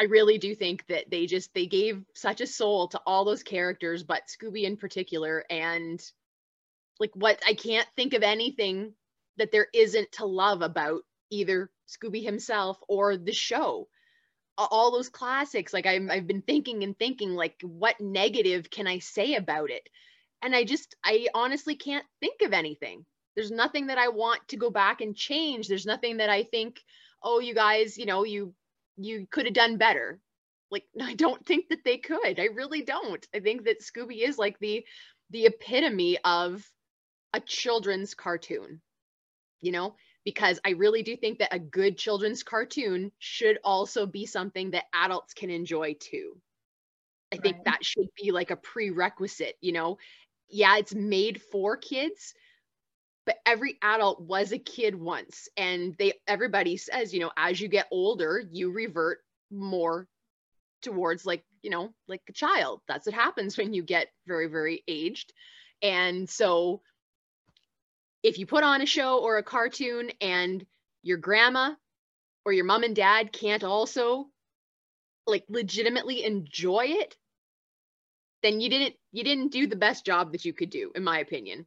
I 0.00 0.04
really 0.04 0.38
do 0.38 0.54
think 0.54 0.86
that 0.88 1.10
they 1.10 1.26
just 1.26 1.54
they 1.54 1.66
gave 1.66 2.04
such 2.14 2.40
a 2.40 2.46
soul 2.46 2.88
to 2.88 3.00
all 3.06 3.24
those 3.24 3.42
characters, 3.42 4.02
but 4.02 4.22
Scooby 4.26 4.64
in 4.64 4.76
particular, 4.76 5.44
and 5.48 6.00
like 7.00 7.12
what 7.14 7.40
I 7.46 7.54
can't 7.54 7.88
think 7.96 8.14
of 8.14 8.22
anything 8.22 8.92
that 9.38 9.52
there 9.52 9.68
isn't 9.72 10.12
to 10.12 10.26
love 10.26 10.62
about 10.62 11.02
either 11.30 11.70
Scooby 11.88 12.22
himself 12.22 12.78
or 12.88 13.16
the 13.16 13.32
show. 13.32 13.88
All 14.58 14.90
those 14.90 15.10
classics, 15.10 15.74
like 15.74 15.86
I'm, 15.86 16.10
I've 16.10 16.26
been 16.26 16.40
thinking 16.40 16.82
and 16.82 16.98
thinking, 16.98 17.34
like, 17.34 17.56
what 17.62 18.00
negative 18.00 18.70
can 18.70 18.86
I 18.86 19.00
say 19.00 19.34
about 19.34 19.70
it? 19.70 19.86
And 20.42 20.56
I 20.56 20.64
just, 20.64 20.94
I 21.04 21.26
honestly 21.34 21.76
can't 21.76 22.06
think 22.20 22.40
of 22.40 22.54
anything. 22.54 23.04
There's 23.34 23.50
nothing 23.50 23.88
that 23.88 23.98
I 23.98 24.08
want 24.08 24.48
to 24.48 24.56
go 24.56 24.70
back 24.70 25.02
and 25.02 25.14
change. 25.14 25.68
There's 25.68 25.84
nothing 25.84 26.18
that 26.18 26.30
I 26.30 26.44
think, 26.44 26.80
oh, 27.22 27.40
you 27.40 27.54
guys, 27.54 27.98
you 27.98 28.06
know, 28.06 28.24
you 28.24 28.54
you 28.96 29.26
could 29.30 29.46
have 29.46 29.54
done 29.54 29.76
better. 29.76 30.20
Like 30.70 30.84
I 31.00 31.14
don't 31.14 31.44
think 31.46 31.68
that 31.68 31.84
they 31.84 31.98
could. 31.98 32.38
I 32.38 32.46
really 32.46 32.82
don't. 32.82 33.26
I 33.34 33.40
think 33.40 33.64
that 33.64 33.82
Scooby 33.82 34.26
is 34.26 34.38
like 34.38 34.58
the 34.58 34.84
the 35.30 35.46
epitome 35.46 36.18
of 36.24 36.64
a 37.32 37.40
children's 37.40 38.14
cartoon. 38.14 38.80
You 39.60 39.72
know, 39.72 39.96
because 40.24 40.60
I 40.64 40.70
really 40.70 41.02
do 41.02 41.16
think 41.16 41.38
that 41.38 41.54
a 41.54 41.58
good 41.58 41.96
children's 41.96 42.42
cartoon 42.42 43.10
should 43.18 43.58
also 43.64 44.06
be 44.06 44.26
something 44.26 44.72
that 44.72 44.84
adults 44.92 45.32
can 45.32 45.50
enjoy 45.50 45.94
too. 45.98 46.36
I 47.32 47.36
right. 47.36 47.42
think 47.42 47.64
that 47.64 47.84
should 47.84 48.08
be 48.22 48.32
like 48.32 48.50
a 48.50 48.56
prerequisite, 48.56 49.56
you 49.60 49.72
know. 49.72 49.98
Yeah, 50.48 50.76
it's 50.76 50.94
made 50.94 51.42
for 51.42 51.76
kids, 51.76 52.34
but 53.26 53.36
every 53.44 53.76
adult 53.82 54.20
was 54.20 54.52
a 54.52 54.58
kid 54.58 54.94
once 54.94 55.48
and 55.56 55.94
they 55.98 56.12
everybody 56.26 56.76
says 56.76 57.12
you 57.12 57.20
know 57.20 57.30
as 57.36 57.60
you 57.60 57.68
get 57.68 57.86
older 57.90 58.42
you 58.50 58.70
revert 58.70 59.18
more 59.50 60.08
towards 60.82 61.26
like 61.26 61.44
you 61.62 61.70
know 61.70 61.92
like 62.08 62.22
a 62.28 62.32
child. 62.32 62.80
That's 62.88 63.06
what 63.06 63.14
happens 63.14 63.56
when 63.56 63.74
you 63.74 63.82
get 63.82 64.08
very 64.26 64.46
very 64.46 64.82
aged. 64.88 65.32
And 65.82 66.28
so 66.28 66.80
if 68.22 68.38
you 68.38 68.46
put 68.46 68.64
on 68.64 68.82
a 68.82 68.86
show 68.86 69.18
or 69.18 69.38
a 69.38 69.42
cartoon 69.42 70.10
and 70.20 70.64
your 71.02 71.18
grandma 71.18 71.74
or 72.44 72.52
your 72.52 72.64
mom 72.64 72.82
and 72.82 72.96
dad 72.96 73.32
can't 73.32 73.64
also 73.64 74.26
like 75.26 75.44
legitimately 75.48 76.24
enjoy 76.24 76.86
it 76.86 77.16
then 78.42 78.60
you 78.60 78.68
didn't 78.70 78.94
you 79.12 79.24
didn't 79.24 79.52
do 79.52 79.66
the 79.66 79.76
best 79.76 80.06
job 80.06 80.32
that 80.32 80.44
you 80.44 80.52
could 80.52 80.70
do 80.70 80.92
in 80.94 81.02
my 81.02 81.18
opinion 81.18 81.66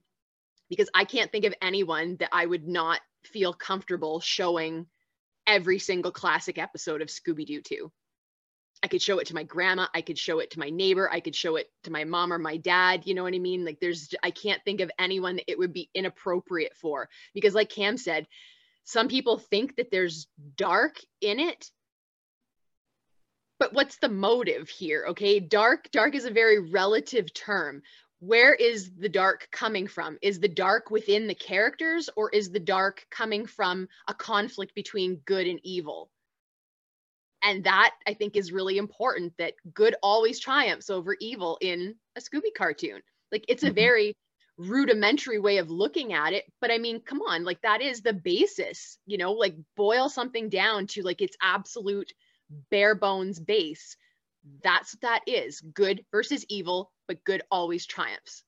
because 0.69 0.89
I 0.93 1.05
can't 1.05 1.31
think 1.31 1.45
of 1.45 1.53
anyone 1.61 2.17
that 2.17 2.29
I 2.31 2.45
would 2.45 2.67
not 2.67 3.01
feel 3.23 3.53
comfortable 3.53 4.19
showing 4.19 4.85
every 5.47 5.79
single 5.79 6.11
classic 6.11 6.57
episode 6.57 7.01
of 7.01 7.09
Scooby 7.09 7.45
Doo 7.45 7.61
to. 7.61 7.91
I 8.81 8.87
could 8.87 9.01
show 9.01 9.19
it 9.19 9.27
to 9.27 9.35
my 9.35 9.43
grandma, 9.43 9.87
I 9.93 10.01
could 10.01 10.17
show 10.17 10.39
it 10.39 10.51
to 10.51 10.59
my 10.59 10.69
neighbor, 10.69 11.11
I 11.11 11.19
could 11.19 11.35
show 11.35 11.57
it 11.57 11.67
to 11.83 11.91
my 11.91 12.05
mom 12.05 12.31
or 12.31 12.37
my 12.37 12.57
dad, 12.57 13.05
you 13.05 13.13
know 13.13 13.23
what 13.23 13.33
I 13.33 13.39
mean? 13.39 13.65
Like 13.65 13.79
there's 13.81 14.13
I 14.23 14.31
can't 14.31 14.63
think 14.63 14.79
of 14.79 14.91
anyone 14.97 15.35
that 15.35 15.51
it 15.51 15.57
would 15.57 15.73
be 15.73 15.89
inappropriate 15.93 16.75
for 16.77 17.09
because 17.33 17.53
like 17.53 17.69
Cam 17.69 17.97
said, 17.97 18.27
some 18.85 19.09
people 19.09 19.37
think 19.37 19.75
that 19.75 19.91
there's 19.91 20.27
dark 20.55 20.97
in 21.19 21.39
it. 21.39 21.69
But 23.59 23.73
what's 23.73 23.97
the 23.97 24.07
motive 24.07 24.69
here? 24.69 25.07
Okay, 25.09 25.41
dark 25.41 25.91
dark 25.91 26.15
is 26.15 26.23
a 26.23 26.31
very 26.31 26.59
relative 26.59 27.33
term 27.33 27.81
where 28.19 28.53
is 28.53 28.91
the 28.97 29.09
dark 29.09 29.47
coming 29.51 29.87
from? 29.87 30.17
Is 30.21 30.39
the 30.39 30.49
dark 30.49 30.91
within 30.91 31.27
the 31.27 31.35
characters 31.35 32.09
or 32.15 32.29
is 32.29 32.51
the 32.51 32.59
dark 32.59 33.05
coming 33.09 33.45
from 33.45 33.87
a 34.07 34.13
conflict 34.13 34.75
between 34.75 35.21
good 35.25 35.47
and 35.47 35.59
evil? 35.63 36.09
And 37.41 37.63
that 37.63 37.91
I 38.05 38.13
think 38.13 38.35
is 38.35 38.51
really 38.51 38.77
important 38.77 39.33
that 39.37 39.53
good 39.73 39.95
always 40.03 40.39
triumphs 40.39 40.89
over 40.89 41.15
evil 41.21 41.57
in 41.61 41.95
a 42.17 42.19
Scooby 42.19 42.53
cartoon. 42.55 43.01
Like 43.31 43.45
it's 43.47 43.63
a 43.63 43.67
mm-hmm. 43.67 43.75
very 43.75 44.17
rudimentary 44.57 45.39
way 45.39 45.57
of 45.57 45.71
looking 45.71 46.11
at 46.11 46.33
it, 46.33 46.43
but 46.59 46.69
I 46.69 46.77
mean, 46.77 46.99
come 46.99 47.21
on, 47.21 47.45
like 47.45 47.61
that 47.61 47.81
is 47.81 48.01
the 48.01 48.11
basis, 48.11 48.97
you 49.05 49.17
know, 49.17 49.31
like 49.31 49.55
boil 49.77 50.09
something 50.09 50.49
down 50.49 50.87
to 50.87 51.03
like 51.03 51.21
its 51.21 51.37
absolute 51.41 52.11
bare 52.69 52.95
bones 52.95 53.39
base 53.39 53.95
that's 54.63 54.95
what 54.95 55.01
that 55.01 55.21
is 55.27 55.61
good 55.61 56.03
versus 56.11 56.45
evil, 56.49 56.91
but 57.07 57.23
good 57.23 57.41
always 57.51 57.85
triumphs. 57.85 58.43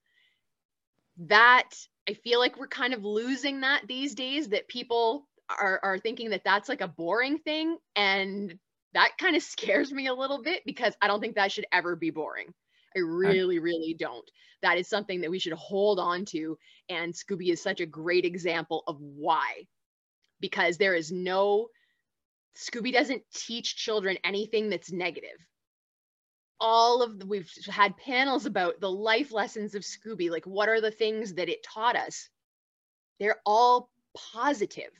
That 1.18 1.70
I 2.10 2.14
feel 2.14 2.40
like 2.40 2.58
we're 2.58 2.68
kind 2.68 2.94
of 2.94 3.06
losing 3.06 3.62
that 3.62 3.84
these 3.88 4.16
days, 4.16 4.50
that 4.50 4.68
people 4.68 5.28
are, 5.50 5.80
are 5.84 6.00
thinking 6.00 6.32
that 6.32 6.44
that's 6.44 6.70
like 6.70 6.82
a 6.82 6.88
boring 6.88 7.40
thing. 7.40 7.78
And 7.96 8.58
that 8.94 9.18
kind 9.18 9.36
of 9.36 9.44
scares 9.44 9.92
me 9.92 10.08
a 10.08 10.14
little 10.14 10.42
bit 10.42 10.64
because 10.66 10.94
I 11.02 11.08
don't 11.08 11.22
think 11.22 11.36
that 11.36 11.52
should 11.52 11.68
ever 11.72 11.96
be 11.96 12.10
boring. 12.10 12.54
I 12.96 13.00
really, 13.00 13.60
really 13.60 13.96
don't. 13.98 14.30
That 14.62 14.78
is 14.78 14.90
something 14.90 15.22
that 15.22 15.32
we 15.32 15.40
should 15.40 15.54
hold 15.54 15.98
on 15.98 16.26
to. 16.26 16.58
And 16.90 17.14
Scooby 17.14 17.52
is 17.52 17.62
such 17.62 17.80
a 17.80 17.86
great 17.86 18.26
example 18.26 18.84
of 18.86 18.98
why. 19.00 19.66
Because 20.42 20.78
there 20.78 20.96
is 20.96 21.12
no, 21.12 21.68
Scooby 22.58 22.92
doesn't 22.92 23.24
teach 23.34 23.78
children 23.78 24.18
anything 24.24 24.70
that's 24.70 24.92
negative 24.92 25.38
all 26.62 27.02
of 27.02 27.20
the, 27.20 27.26
we've 27.26 27.52
had 27.68 27.98
panels 27.98 28.46
about 28.46 28.80
the 28.80 28.92
life 28.92 29.34
lessons 29.34 29.76
of 29.76 29.82
Scooby, 29.82 30.30
like 30.30 30.46
what 30.46 30.70
are 30.70 30.80
the 30.80 30.92
things 30.92 31.34
that 31.34 31.50
it 31.50 31.64
taught 31.64 31.96
us? 31.96 32.30
They're 33.20 33.42
all 33.46 33.90
positive. 34.34 34.92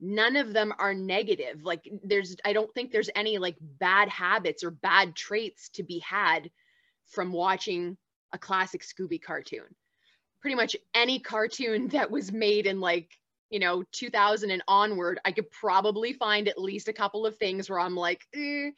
None 0.00 0.36
of 0.36 0.52
them 0.52 0.72
are 0.78 0.94
negative. 0.94 1.64
Like 1.64 1.88
there's 2.02 2.36
I 2.44 2.52
don't 2.52 2.72
think 2.74 2.90
there's 2.90 3.10
any 3.14 3.38
like 3.38 3.56
bad 3.60 4.08
habits 4.08 4.62
or 4.62 4.70
bad 4.70 5.14
traits 5.14 5.68
to 5.70 5.82
be 5.82 5.98
had 5.98 6.50
from 7.08 7.32
watching 7.32 7.96
a 8.32 8.38
classic 8.38 8.82
Scooby 8.82 9.20
cartoon. 9.20 9.74
Pretty 10.40 10.56
much 10.56 10.76
any 10.94 11.18
cartoon 11.18 11.88
that 11.92 12.10
was 12.10 12.32
made 12.32 12.66
in 12.66 12.80
like 12.80 13.10
you 13.50 13.58
know 13.58 13.84
2000 13.92 14.50
and 14.50 14.62
onward 14.66 15.20
i 15.24 15.30
could 15.30 15.48
probably 15.50 16.14
find 16.14 16.48
at 16.48 16.60
least 16.60 16.88
a 16.88 16.94
couple 16.94 17.26
of 17.26 17.36
things 17.36 17.68
where 17.68 17.78
i'm 17.78 17.94
like 17.94 18.26
eh, 18.34 18.70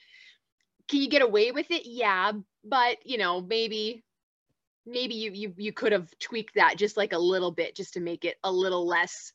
can 0.88 1.00
you 1.02 1.08
get 1.08 1.22
away 1.22 1.52
with 1.52 1.70
it? 1.70 1.82
Yeah, 1.86 2.32
but 2.64 2.98
you 3.04 3.18
know, 3.18 3.40
maybe 3.40 4.04
maybe 4.86 5.14
you 5.14 5.32
you 5.32 5.54
you 5.56 5.72
could 5.72 5.92
have 5.92 6.08
tweaked 6.18 6.54
that 6.54 6.76
just 6.76 6.96
like 6.96 7.12
a 7.12 7.18
little 7.18 7.50
bit 7.50 7.76
just 7.76 7.94
to 7.94 8.00
make 8.00 8.24
it 8.24 8.36
a 8.44 8.52
little 8.52 8.86
less, 8.86 9.32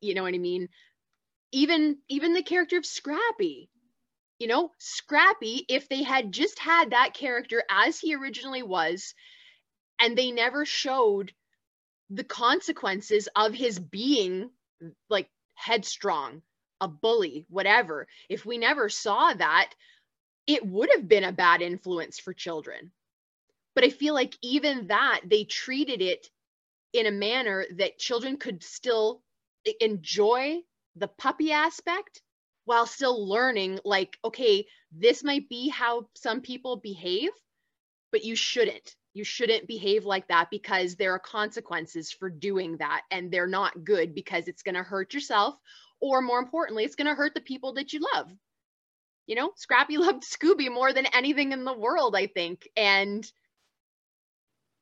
you 0.00 0.14
know 0.14 0.22
what 0.22 0.34
I 0.34 0.38
mean? 0.38 0.68
Even 1.52 1.98
even 2.08 2.34
the 2.34 2.42
character 2.42 2.78
of 2.78 2.86
Scrappy. 2.86 3.68
You 4.38 4.48
know, 4.48 4.72
Scrappy, 4.78 5.64
if 5.68 5.88
they 5.88 6.02
had 6.02 6.32
just 6.32 6.58
had 6.58 6.90
that 6.90 7.14
character 7.14 7.62
as 7.70 8.00
he 8.00 8.16
originally 8.16 8.64
was, 8.64 9.14
and 10.00 10.18
they 10.18 10.32
never 10.32 10.64
showed 10.64 11.32
the 12.10 12.24
consequences 12.24 13.28
of 13.36 13.54
his 13.54 13.78
being 13.78 14.50
like 15.08 15.30
headstrong, 15.54 16.42
a 16.80 16.88
bully, 16.88 17.46
whatever. 17.48 18.08
If 18.28 18.44
we 18.44 18.58
never 18.58 18.88
saw 18.88 19.32
that, 19.32 19.72
it 20.46 20.66
would 20.66 20.90
have 20.94 21.08
been 21.08 21.24
a 21.24 21.32
bad 21.32 21.62
influence 21.62 22.18
for 22.18 22.32
children. 22.32 22.92
But 23.74 23.84
I 23.84 23.90
feel 23.90 24.14
like 24.14 24.36
even 24.42 24.88
that, 24.88 25.22
they 25.24 25.44
treated 25.44 26.02
it 26.02 26.28
in 26.92 27.06
a 27.06 27.10
manner 27.10 27.64
that 27.76 27.98
children 27.98 28.36
could 28.36 28.62
still 28.62 29.22
enjoy 29.80 30.58
the 30.96 31.08
puppy 31.08 31.52
aspect 31.52 32.20
while 32.64 32.86
still 32.86 33.26
learning, 33.26 33.80
like, 33.84 34.18
okay, 34.24 34.66
this 34.92 35.24
might 35.24 35.48
be 35.48 35.68
how 35.68 36.08
some 36.14 36.40
people 36.40 36.76
behave, 36.76 37.30
but 38.10 38.24
you 38.24 38.36
shouldn't. 38.36 38.94
You 39.14 39.24
shouldn't 39.24 39.66
behave 39.66 40.04
like 40.04 40.28
that 40.28 40.48
because 40.50 40.96
there 40.96 41.12
are 41.12 41.18
consequences 41.18 42.12
for 42.12 42.30
doing 42.30 42.76
that. 42.78 43.02
And 43.10 43.30
they're 43.30 43.46
not 43.46 43.84
good 43.84 44.14
because 44.14 44.48
it's 44.48 44.62
going 44.62 44.74
to 44.74 44.82
hurt 44.82 45.12
yourself. 45.12 45.56
Or 46.00 46.20
more 46.20 46.38
importantly, 46.38 46.84
it's 46.84 46.94
going 46.94 47.08
to 47.08 47.14
hurt 47.14 47.34
the 47.34 47.40
people 47.40 47.74
that 47.74 47.92
you 47.92 48.00
love 48.14 48.30
you 49.26 49.34
know, 49.34 49.52
Scrappy 49.56 49.96
loved 49.98 50.22
Scooby 50.22 50.72
more 50.72 50.92
than 50.92 51.06
anything 51.06 51.52
in 51.52 51.64
the 51.64 51.72
world, 51.72 52.16
I 52.16 52.26
think. 52.26 52.68
And 52.76 53.30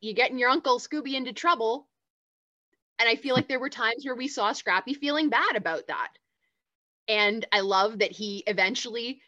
you 0.00 0.14
getting 0.14 0.38
your 0.38 0.50
uncle 0.50 0.78
Scooby 0.78 1.14
into 1.14 1.32
trouble. 1.32 1.86
And 2.98 3.08
I 3.08 3.16
feel 3.16 3.34
like 3.34 3.48
there 3.48 3.60
were 3.60 3.70
times 3.70 4.04
where 4.04 4.14
we 4.14 4.28
saw 4.28 4.52
Scrappy 4.52 4.94
feeling 4.94 5.30
bad 5.30 5.56
about 5.56 5.86
that. 5.88 6.10
And 7.08 7.46
I 7.50 7.60
love 7.60 7.98
that 7.98 8.12
he 8.12 8.44
eventually, 8.46 9.20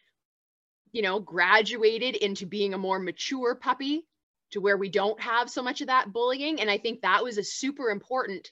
you 0.92 1.02
know, 1.02 1.20
graduated 1.20 2.16
into 2.16 2.46
being 2.46 2.74
a 2.74 2.78
more 2.78 2.98
mature 2.98 3.54
puppy 3.54 4.06
to 4.52 4.60
where 4.60 4.76
we 4.76 4.90
don't 4.90 5.20
have 5.20 5.50
so 5.50 5.62
much 5.62 5.80
of 5.80 5.86
that 5.86 6.12
bullying. 6.12 6.60
And 6.60 6.70
I 6.70 6.78
think 6.78 7.00
that 7.00 7.24
was 7.24 7.38
a 7.38 7.44
super 7.44 7.90
important 7.90 8.50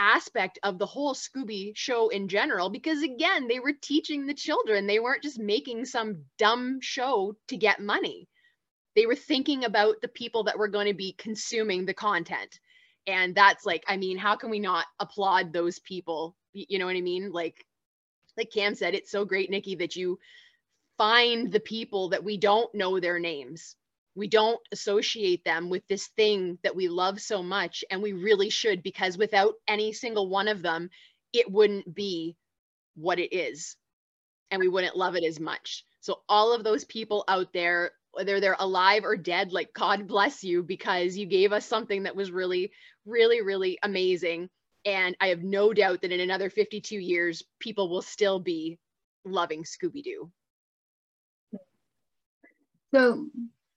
aspect 0.00 0.58
of 0.64 0.78
the 0.78 0.86
whole 0.86 1.14
Scooby 1.14 1.72
show 1.76 2.08
in 2.08 2.28
general 2.28 2.70
because 2.70 3.02
again, 3.02 3.48
they 3.48 3.60
were 3.60 3.74
teaching 3.80 4.26
the 4.26 4.34
children. 4.34 4.86
They 4.86 4.98
weren't 4.98 5.22
just 5.22 5.38
making 5.38 5.84
some 5.84 6.24
dumb 6.38 6.80
show 6.80 7.36
to 7.48 7.56
get 7.58 7.80
money. 7.80 8.28
They 8.96 9.06
were 9.06 9.16
thinking 9.16 9.64
about 9.64 9.96
the 10.02 10.08
people 10.08 10.44
that 10.44 10.58
were 10.58 10.68
going 10.68 10.88
to 10.88 10.94
be 10.94 11.14
consuming 11.18 11.86
the 11.86 11.94
content. 11.94 12.58
And 13.06 13.34
that's 13.34 13.66
like, 13.66 13.84
I 13.86 13.98
mean, 13.98 14.18
how 14.18 14.36
can 14.36 14.50
we 14.50 14.58
not 14.58 14.86
applaud 14.98 15.52
those 15.52 15.78
people? 15.80 16.36
You 16.54 16.78
know 16.78 16.86
what 16.86 16.96
I 16.96 17.02
mean? 17.02 17.30
Like 17.30 17.64
like 18.36 18.50
Cam 18.52 18.74
said, 18.74 18.94
it's 18.94 19.10
so 19.10 19.24
great, 19.24 19.50
Nikki, 19.50 19.76
that 19.76 19.96
you 19.96 20.18
find 20.98 21.52
the 21.52 21.60
people 21.60 22.10
that 22.10 22.24
we 22.24 22.38
don't 22.38 22.74
know 22.74 22.98
their 22.98 23.18
names 23.18 23.76
we 24.14 24.28
don't 24.28 24.60
associate 24.72 25.44
them 25.44 25.70
with 25.70 25.86
this 25.88 26.08
thing 26.08 26.58
that 26.62 26.74
we 26.74 26.88
love 26.88 27.20
so 27.20 27.42
much 27.42 27.84
and 27.90 28.02
we 28.02 28.12
really 28.12 28.50
should 28.50 28.82
because 28.82 29.16
without 29.16 29.54
any 29.68 29.92
single 29.92 30.28
one 30.28 30.48
of 30.48 30.62
them 30.62 30.90
it 31.32 31.50
wouldn't 31.50 31.94
be 31.94 32.36
what 32.96 33.18
it 33.18 33.34
is 33.34 33.76
and 34.50 34.60
we 34.60 34.68
wouldn't 34.68 34.96
love 34.96 35.16
it 35.16 35.24
as 35.24 35.38
much. 35.38 35.84
So 36.00 36.22
all 36.28 36.52
of 36.52 36.64
those 36.64 36.84
people 36.84 37.24
out 37.28 37.52
there, 37.52 37.92
whether 38.12 38.40
they're 38.40 38.56
alive 38.58 39.04
or 39.04 39.16
dead, 39.16 39.52
like 39.52 39.72
God 39.72 40.08
bless 40.08 40.42
you 40.42 40.62
because 40.62 41.16
you 41.16 41.26
gave 41.26 41.52
us 41.52 41.66
something 41.66 42.04
that 42.04 42.16
was 42.16 42.30
really, 42.30 42.72
really, 43.06 43.42
really 43.42 43.78
amazing. 43.82 44.48
And 44.84 45.16
I 45.20 45.28
have 45.28 45.42
no 45.42 45.72
doubt 45.72 46.02
that 46.02 46.12
in 46.12 46.20
another 46.20 46.50
52 46.50 46.96
years, 46.96 47.44
people 47.60 47.88
will 47.88 48.02
still 48.02 48.40
be 48.40 48.78
loving 49.24 49.62
Scooby 49.62 50.02
Doo. 50.02 50.30
So, 52.92 53.26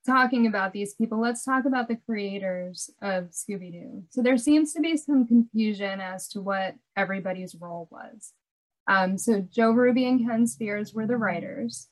talking 0.05 0.47
about 0.47 0.73
these 0.73 0.93
people, 0.93 1.19
let's 1.19 1.43
talk 1.43 1.65
about 1.65 1.87
the 1.87 1.97
creators 2.05 2.89
of 3.01 3.31
Scooby 3.31 3.71
Doo. 3.71 4.03
So, 4.09 4.21
there 4.21 4.37
seems 4.37 4.73
to 4.73 4.81
be 4.81 4.97
some 4.97 5.27
confusion 5.27 6.01
as 6.01 6.27
to 6.29 6.41
what 6.41 6.75
everybody's 6.95 7.55
role 7.55 7.87
was. 7.91 8.33
Um, 8.87 9.17
so, 9.17 9.41
Joe 9.41 9.71
Ruby 9.71 10.07
and 10.07 10.27
Ken 10.27 10.47
Spears 10.47 10.93
were 10.93 11.07
the 11.07 11.17
writers. 11.17 11.87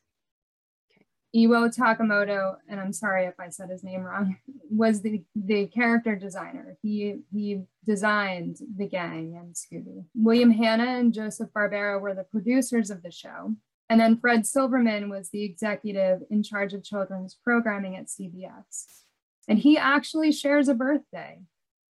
Iwo 1.35 1.73
Takamoto, 1.73 2.57
and 2.67 2.79
I'm 2.79 2.91
sorry 2.91 3.25
if 3.25 3.39
I 3.39 3.49
said 3.49 3.69
his 3.69 3.83
name 3.83 4.01
wrong, 4.01 4.37
was 4.69 5.01
the, 5.01 5.23
the 5.35 5.67
character 5.67 6.15
designer. 6.15 6.77
He 6.81 7.19
he 7.31 7.63
designed 7.85 8.57
the 8.77 8.87
gang 8.87 9.37
and 9.39 9.55
Scooby. 9.55 10.05
William 10.13 10.51
Hanna 10.51 10.99
and 10.99 11.13
Joseph 11.13 11.49
Barbera 11.55 11.99
were 11.99 12.13
the 12.13 12.25
producers 12.25 12.89
of 12.89 13.01
the 13.01 13.11
show. 13.11 13.55
And 13.91 13.99
then 13.99 14.17
Fred 14.17 14.45
Silverman 14.45 15.09
was 15.09 15.31
the 15.31 15.43
executive 15.43 16.21
in 16.29 16.43
charge 16.43 16.73
of 16.73 16.81
children's 16.81 17.37
programming 17.43 17.97
at 17.97 18.07
CBS. 18.07 19.01
And 19.49 19.59
he 19.59 19.77
actually 19.77 20.31
shares 20.31 20.69
a 20.69 20.73
birthday 20.73 21.41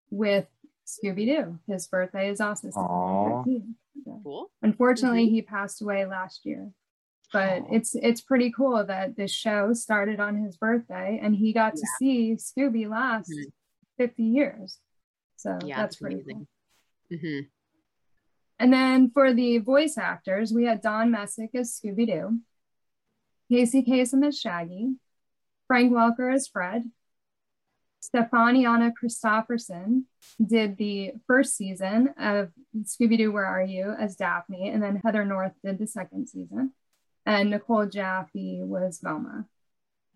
with 0.09 0.47
Scooby 0.87 1.27
Doo. 1.27 1.59
His 1.67 1.85
birthday 1.85 2.29
is 2.29 2.41
also 2.41 2.69
September 2.69 3.43
13th. 3.45 3.75
Cool. 4.23 4.49
Unfortunately, 4.63 5.25
mm-hmm. 5.25 5.35
he 5.35 5.41
passed 5.43 5.79
away 5.83 6.07
last 6.07 6.43
year 6.43 6.71
but 7.33 7.63
it's 7.71 7.95
it's 7.95 8.19
pretty 8.19 8.51
cool 8.51 8.83
that 8.85 9.15
this 9.15 9.31
show 9.31 9.71
started 9.73 10.19
on 10.19 10.35
his 10.35 10.57
birthday 10.57 11.19
and 11.21 11.33
he 11.35 11.53
got 11.53 11.73
yeah. 11.75 11.81
to 11.81 11.87
see 11.97 12.35
Scooby 12.35 12.89
last 12.89 13.29
mm-hmm. 13.29 13.49
50 13.97 14.23
years. 14.23 14.79
So 15.37 15.57
yeah, 15.63 15.77
that's, 15.77 15.77
that's 15.77 15.95
pretty 15.95 16.15
amazing. 16.15 16.47
cool. 17.09 17.17
Mm-hmm. 17.17 17.39
And 18.61 18.71
then 18.71 19.09
for 19.09 19.33
the 19.33 19.57
voice 19.57 19.97
actors, 19.97 20.53
we 20.53 20.65
had 20.65 20.83
Don 20.83 21.09
Messick 21.09 21.49
as 21.55 21.71
Scooby 21.71 22.05
Doo, 22.05 22.41
Casey 23.49 23.81
Kasem 23.81 24.23
as 24.23 24.39
Shaggy, 24.39 24.97
Frank 25.65 25.91
Welker 25.91 26.31
as 26.31 26.47
Fred, 26.47 26.83
Stefanianna 28.03 28.93
Christopherson 28.93 30.05
did 30.39 30.77
the 30.77 31.13
first 31.25 31.57
season 31.57 32.13
of 32.19 32.51
Scooby 32.83 33.17
Doo 33.17 33.31
Where 33.31 33.47
Are 33.47 33.63
You 33.63 33.95
as 33.99 34.15
Daphne, 34.15 34.69
and 34.69 34.83
then 34.83 35.01
Heather 35.03 35.25
North 35.25 35.53
did 35.65 35.79
the 35.79 35.87
second 35.87 36.29
season 36.29 36.73
and 37.25 37.49
Nicole 37.49 37.87
Jaffe 37.87 38.61
was 38.61 38.99
Velma. 39.01 39.47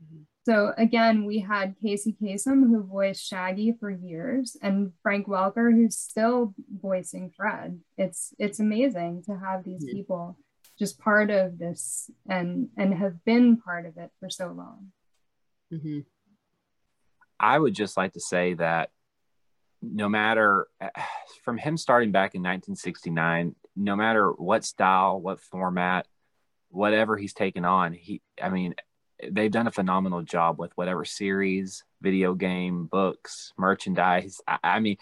Mm-hmm. 0.04 0.22
So 0.46 0.74
again, 0.78 1.25
we 1.25 1.40
had 1.40 1.75
Casey 1.82 2.16
Kasem, 2.22 2.68
who 2.68 2.84
voiced 2.84 3.28
Shaggy 3.28 3.75
for 3.80 3.90
years, 3.90 4.56
and 4.62 4.94
Frank 5.02 5.25
Welker, 5.25 5.74
who's 5.74 5.98
still 5.98 6.54
voicing 6.70 7.32
Fred. 7.36 7.80
It's 7.98 8.32
it's 8.38 8.60
amazing 8.60 9.24
to 9.25 9.36
have 9.36 9.64
these 9.64 9.84
mm-hmm. 9.84 9.98
people 9.98 10.38
just 10.78 11.00
part 11.00 11.32
of 11.32 11.58
this 11.58 12.12
and 12.30 12.70
and 12.78 12.94
have 12.94 13.25
been 13.25 13.58
part 13.58 13.88
of 13.88 13.98
it 13.98 14.12
for 14.20 14.30
so 14.30 14.50
long. 14.50 14.92
Mm-hmm. 15.74 16.02
I 17.40 17.58
would 17.58 17.74
just 17.74 17.98
like 17.98 18.14
to 18.14 18.20
say 18.20 18.54
that 18.54 18.92
no 19.82 20.08
matter 20.08 20.68
from 21.44 21.58
him 21.58 21.75
starting 21.75 22.12
back 22.12 22.36
in 22.36 22.42
1969, 22.42 23.56
no 23.75 23.96
matter 23.96 24.30
what 24.30 24.64
style, 24.64 25.20
what 25.20 25.40
format, 25.40 26.06
whatever 26.70 27.18
he's 27.18 27.34
taken 27.34 27.66
on, 27.66 27.94
he 27.94 28.22
I 28.40 28.50
mean, 28.50 28.75
they've 29.32 29.51
done 29.51 29.67
a 29.67 29.72
phenomenal 29.72 30.22
job 30.22 30.60
with 30.60 30.76
whatever 30.76 31.06
series, 31.06 31.84
video 32.02 32.34
game, 32.34 32.86
books, 32.86 33.54
merchandise. 33.58 34.41
I, 34.47 34.58
I 34.63 34.80
mean, 34.80 34.97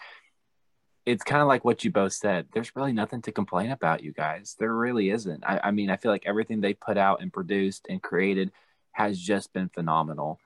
it's 1.06 1.22
kind 1.22 1.42
of 1.42 1.48
like 1.48 1.64
what 1.64 1.84
you 1.84 1.90
both 1.90 2.12
said. 2.12 2.46
There's 2.52 2.74
really 2.74 2.92
nothing 2.92 3.22
to 3.22 3.32
complain 3.32 3.70
about, 3.70 4.02
you 4.02 4.12
guys. 4.12 4.56
There 4.58 4.72
really 4.72 5.10
isn't. 5.10 5.44
I, 5.46 5.60
I 5.64 5.70
mean, 5.70 5.90
I 5.90 5.96
feel 5.96 6.10
like 6.10 6.26
everything 6.26 6.60
they 6.60 6.74
put 6.74 6.96
out 6.96 7.20
and 7.20 7.32
produced 7.32 7.86
and 7.88 8.02
created 8.02 8.52
has 8.92 9.18
just 9.18 9.52
been 9.52 9.68
phenomenal. 9.68 10.38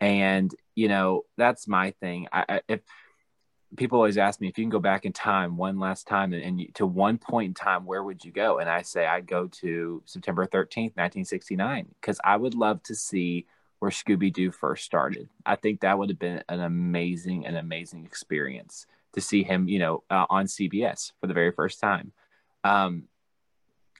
And 0.00 0.54
you 0.74 0.88
know, 0.88 1.24
that's 1.36 1.68
my 1.68 1.92
thing. 2.00 2.28
I, 2.32 2.44
I 2.48 2.60
if 2.68 2.80
people 3.76 3.98
always 3.98 4.18
ask 4.18 4.40
me 4.40 4.48
if 4.48 4.56
you 4.56 4.64
can 4.64 4.70
go 4.70 4.78
back 4.78 5.04
in 5.04 5.12
time 5.12 5.56
one 5.56 5.78
last 5.78 6.06
time 6.06 6.32
and, 6.32 6.42
and, 6.42 6.74
to 6.74 6.86
one 6.86 7.18
point 7.18 7.48
in 7.48 7.54
time 7.54 7.84
where 7.84 8.02
would 8.02 8.24
you 8.24 8.30
go? 8.30 8.58
And 8.58 8.70
i 8.70 8.82
say 8.82 9.06
i'd 9.06 9.26
go 9.26 9.48
to 9.48 10.02
september 10.04 10.46
13th 10.46 10.94
1969 10.96 11.88
because 12.00 12.20
i 12.24 12.36
would 12.36 12.54
love 12.54 12.82
to 12.84 12.94
see 12.94 13.46
where 13.80 13.90
scooby-doo 13.90 14.50
first 14.52 14.84
started 14.84 15.28
i 15.44 15.56
think 15.56 15.80
that 15.80 15.98
would 15.98 16.08
have 16.08 16.18
been 16.18 16.42
an 16.48 16.60
amazing 16.60 17.44
an 17.46 17.56
amazing 17.56 18.04
experience 18.04 18.86
to 19.16 19.20
see 19.20 19.42
him 19.42 19.66
you 19.66 19.78
know 19.78 20.04
uh, 20.10 20.26
on 20.30 20.46
cbs 20.46 21.12
for 21.20 21.26
the 21.26 21.34
very 21.34 21.50
first 21.50 21.80
time. 21.80 22.12
Um, 22.62 23.04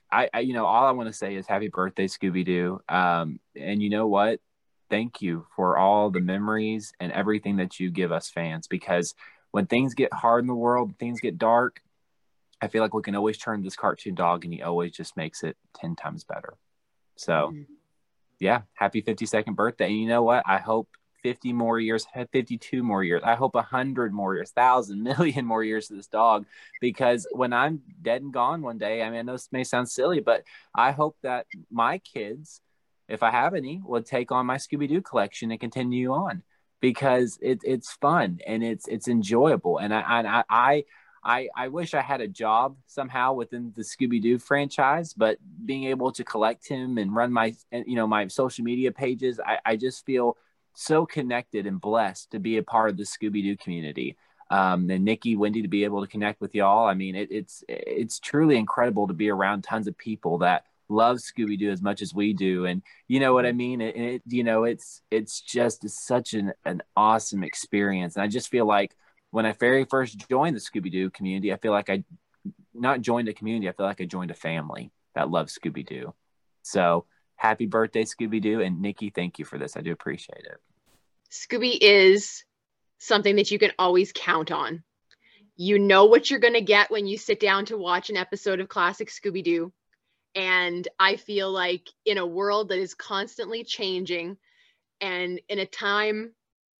I, 0.09 0.29
I, 0.33 0.39
you 0.39 0.53
know 0.53 0.65
all 0.65 0.85
i 0.85 0.91
want 0.91 1.09
to 1.09 1.13
say 1.13 1.35
is 1.35 1.47
happy 1.47 1.67
birthday 1.67 2.07
scooby-doo. 2.07 2.79
Um, 2.87 3.39
and 3.55 3.81
you 3.81 3.89
know 3.89 4.07
what? 4.07 4.39
Thank 4.89 5.21
you 5.21 5.45
for 5.55 5.77
all 5.77 6.11
the 6.11 6.21
memories 6.21 6.93
and 7.01 7.11
everything 7.11 7.57
that 7.57 7.77
you 7.79 7.91
give 7.91 8.13
us 8.13 8.29
fans 8.29 8.67
because 8.67 9.15
when 9.57 9.65
things 9.65 9.95
get 9.95 10.13
hard 10.13 10.43
in 10.43 10.47
the 10.47 10.53
world, 10.53 10.93
things 10.99 11.19
get 11.19 11.39
dark, 11.39 11.81
I 12.61 12.67
feel 12.67 12.83
like 12.83 12.93
we 12.93 13.01
can 13.01 13.15
always 13.15 13.39
turn 13.39 13.63
this 13.63 13.75
cartoon 13.75 14.13
dog 14.13 14.45
and 14.45 14.53
he 14.53 14.61
always 14.61 14.91
just 14.91 15.17
makes 15.17 15.41
it 15.41 15.57
10 15.77 15.95
times 15.95 16.23
better. 16.23 16.53
So, 17.15 17.33
mm-hmm. 17.33 17.73
yeah, 18.39 18.61
happy 18.75 19.01
52nd 19.01 19.55
birthday. 19.55 19.87
And 19.87 19.99
you 19.99 20.07
know 20.07 20.21
what? 20.21 20.43
I 20.45 20.59
hope 20.59 20.89
50 21.23 21.53
more 21.53 21.79
years, 21.79 22.05
52 22.31 22.83
more 22.83 23.03
years. 23.03 23.23
I 23.25 23.33
hope 23.33 23.55
100 23.55 24.13
more 24.13 24.35
years, 24.35 24.51
1,000, 24.53 25.01
million 25.17 25.43
more 25.43 25.63
years 25.63 25.87
to 25.87 25.95
this 25.95 26.05
dog. 26.05 26.45
Because 26.79 27.25
when 27.31 27.51
I'm 27.51 27.81
dead 27.99 28.21
and 28.21 28.31
gone 28.31 28.61
one 28.61 28.77
day, 28.77 29.01
I 29.01 29.09
mean, 29.09 29.17
I 29.17 29.21
know 29.23 29.31
this 29.31 29.49
may 29.51 29.63
sound 29.63 29.89
silly, 29.89 30.19
but 30.19 30.43
I 30.75 30.91
hope 30.91 31.17
that 31.23 31.47
my 31.71 31.97
kids, 31.97 32.61
if 33.07 33.23
I 33.23 33.31
have 33.31 33.55
any, 33.55 33.81
will 33.83 34.03
take 34.03 34.31
on 34.31 34.45
my 34.45 34.57
Scooby 34.57 34.87
Doo 34.87 35.01
collection 35.01 35.49
and 35.49 35.59
continue 35.59 36.13
on 36.13 36.43
because 36.79 37.37
it, 37.41 37.61
it's 37.63 37.93
fun 37.93 38.39
and 38.45 38.63
it's 38.63 38.87
it's 38.87 39.07
enjoyable. 39.07 39.77
And 39.77 39.93
I 39.93 40.01
I 40.01 40.43
I 40.49 40.83
I, 41.23 41.49
I 41.55 41.67
wish 41.67 41.93
I 41.93 42.01
had 42.01 42.21
a 42.21 42.27
job 42.27 42.77
somehow 42.85 43.33
within 43.33 43.73
the 43.75 43.81
Scooby 43.81 44.21
Doo 44.21 44.39
franchise, 44.39 45.13
but 45.13 45.37
being 45.65 45.83
able 45.85 46.11
to 46.13 46.23
collect 46.23 46.67
him 46.67 46.97
and 46.97 47.13
run 47.13 47.33
my 47.33 47.53
you 47.71 47.95
know 47.95 48.07
my 48.07 48.27
social 48.27 48.63
media 48.63 48.91
pages, 48.91 49.39
I, 49.45 49.59
I 49.65 49.75
just 49.75 50.05
feel 50.05 50.37
so 50.73 51.05
connected 51.05 51.65
and 51.65 51.81
blessed 51.81 52.31
to 52.31 52.39
be 52.39 52.57
a 52.57 52.63
part 52.63 52.89
of 52.89 52.97
the 52.97 53.03
Scooby 53.03 53.43
Doo 53.43 53.57
community. 53.57 54.15
Um, 54.49 54.89
and 54.89 55.03
Nikki, 55.03 55.35
Wendy, 55.35 55.61
to 55.61 55.67
be 55.67 55.83
able 55.83 55.99
to 55.99 56.07
connect 56.07 56.39
with 56.39 56.55
y'all. 56.55 56.87
I 56.87 56.93
mean, 56.93 57.15
it, 57.15 57.29
it's 57.31 57.63
it's 57.67 58.19
truly 58.19 58.55
incredible 58.55 59.07
to 59.07 59.13
be 59.13 59.29
around 59.29 59.63
tons 59.63 59.87
of 59.87 59.97
people 59.97 60.37
that 60.37 60.63
love 60.89 61.17
Scooby 61.17 61.57
Doo 61.57 61.71
as 61.71 61.81
much 61.81 62.01
as 62.01 62.13
we 62.13 62.33
do, 62.33 62.65
and 62.65 62.81
you 63.07 63.19
know 63.19 63.33
what 63.33 63.45
I 63.45 63.51
mean. 63.51 63.81
It, 63.81 63.95
it 63.95 64.21
you 64.27 64.43
know 64.43 64.63
it's 64.63 65.01
it's 65.11 65.41
just 65.41 65.87
such 65.89 66.33
an 66.33 66.53
an 66.65 66.81
awesome 66.95 67.43
experience, 67.43 68.15
and 68.15 68.23
I 68.23 68.27
just 68.27 68.49
feel 68.49 68.65
like 68.65 68.95
when 69.31 69.45
I 69.45 69.53
very 69.53 69.85
first 69.85 70.27
joined 70.29 70.55
the 70.55 70.61
Scooby 70.61 70.91
Doo 70.91 71.09
community, 71.09 71.53
I 71.53 71.57
feel 71.57 71.71
like 71.71 71.89
I 71.89 72.03
not 72.73 73.01
joined 73.01 73.27
a 73.27 73.33
community. 73.33 73.69
I 73.69 73.73
feel 73.73 73.85
like 73.85 74.01
I 74.01 74.05
joined 74.05 74.31
a 74.31 74.35
family 74.35 74.91
that 75.15 75.29
loves 75.29 75.57
Scooby 75.57 75.85
Doo. 75.85 76.13
So 76.63 77.05
happy 77.35 77.65
birthday, 77.65 78.03
Scooby 78.03 78.41
Doo, 78.41 78.61
and 78.61 78.81
Nikki, 78.81 79.09
thank 79.09 79.39
you 79.39 79.45
for 79.45 79.57
this. 79.57 79.77
I 79.77 79.81
do 79.81 79.91
appreciate 79.91 80.45
it. 80.45 80.57
Scooby 81.31 81.77
is 81.79 82.43
something 82.99 83.35
that 83.35 83.51
you 83.51 83.59
can 83.59 83.71
always 83.77 84.11
count 84.13 84.51
on. 84.51 84.83
You 85.55 85.79
know 85.79 86.05
what 86.05 86.29
you're 86.29 86.39
going 86.39 86.53
to 86.53 86.61
get 86.61 86.91
when 86.91 87.07
you 87.07 87.17
sit 87.17 87.39
down 87.39 87.65
to 87.65 87.77
watch 87.77 88.09
an 88.09 88.17
episode 88.17 88.59
of 88.59 88.69
classic 88.69 89.09
Scooby 89.09 89.43
Doo. 89.43 89.73
And 90.37 90.87
I 90.99 91.17
feel 91.17 91.51
like 91.51 91.89
in 92.05 92.19
a 92.19 92.27
world 92.27 92.69
that 92.69 92.79
is 92.79 92.93
constantly 92.93 93.65
changing 93.65 94.37
and 95.01 95.41
in 95.49 95.59
a 95.59 95.65
time 95.65 96.33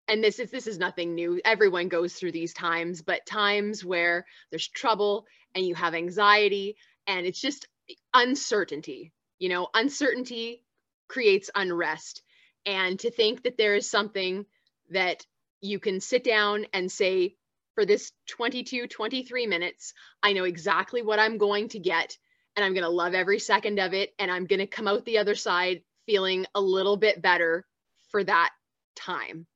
and 0.08 0.24
this 0.24 0.38
is 0.38 0.50
this 0.50 0.66
is 0.68 0.78
nothing 0.78 1.14
new. 1.14 1.40
Everyone 1.44 1.88
goes 1.88 2.14
through 2.14 2.32
these 2.32 2.54
times 2.54 3.02
but 3.02 3.26
times 3.26 3.84
where 3.84 4.26
there's 4.50 4.68
trouble 4.68 5.26
and 5.54 5.66
you 5.66 5.74
have 5.74 5.94
anxiety 5.94 6.76
and 7.08 7.26
it's 7.26 7.40
just 7.40 7.68
uncertainty 8.14 9.12
you 9.40 9.50
know 9.50 9.68
uncertainty 9.74 10.64
creates 11.08 11.50
unrest. 11.54 12.22
And 12.66 13.00
to 13.00 13.10
think 13.10 13.42
that 13.44 13.58
there 13.58 13.74
is 13.76 13.90
something 13.90 14.46
that 14.90 15.26
you 15.60 15.80
can 15.80 16.00
sit 16.00 16.24
down 16.24 16.66
and 16.72 16.92
say 16.92 17.36
for 17.74 17.84
this 17.86 18.12
22 18.28 18.86
23 18.88 19.46
minutes 19.46 19.94
i 20.22 20.32
know 20.32 20.44
exactly 20.44 21.02
what 21.02 21.18
i'm 21.18 21.38
going 21.38 21.68
to 21.68 21.78
get 21.78 22.16
and 22.56 22.64
I'm 22.64 22.74
going 22.74 22.84
to 22.84 22.90
love 22.90 23.14
every 23.14 23.38
second 23.38 23.78
of 23.78 23.94
it. 23.94 24.14
And 24.18 24.30
I'm 24.30 24.46
going 24.46 24.58
to 24.58 24.66
come 24.66 24.88
out 24.88 25.04
the 25.04 25.18
other 25.18 25.34
side 25.34 25.82
feeling 26.06 26.46
a 26.54 26.60
little 26.60 26.96
bit 26.96 27.22
better 27.22 27.66
for 28.10 28.24
that 28.24 28.50
time. 28.96 29.46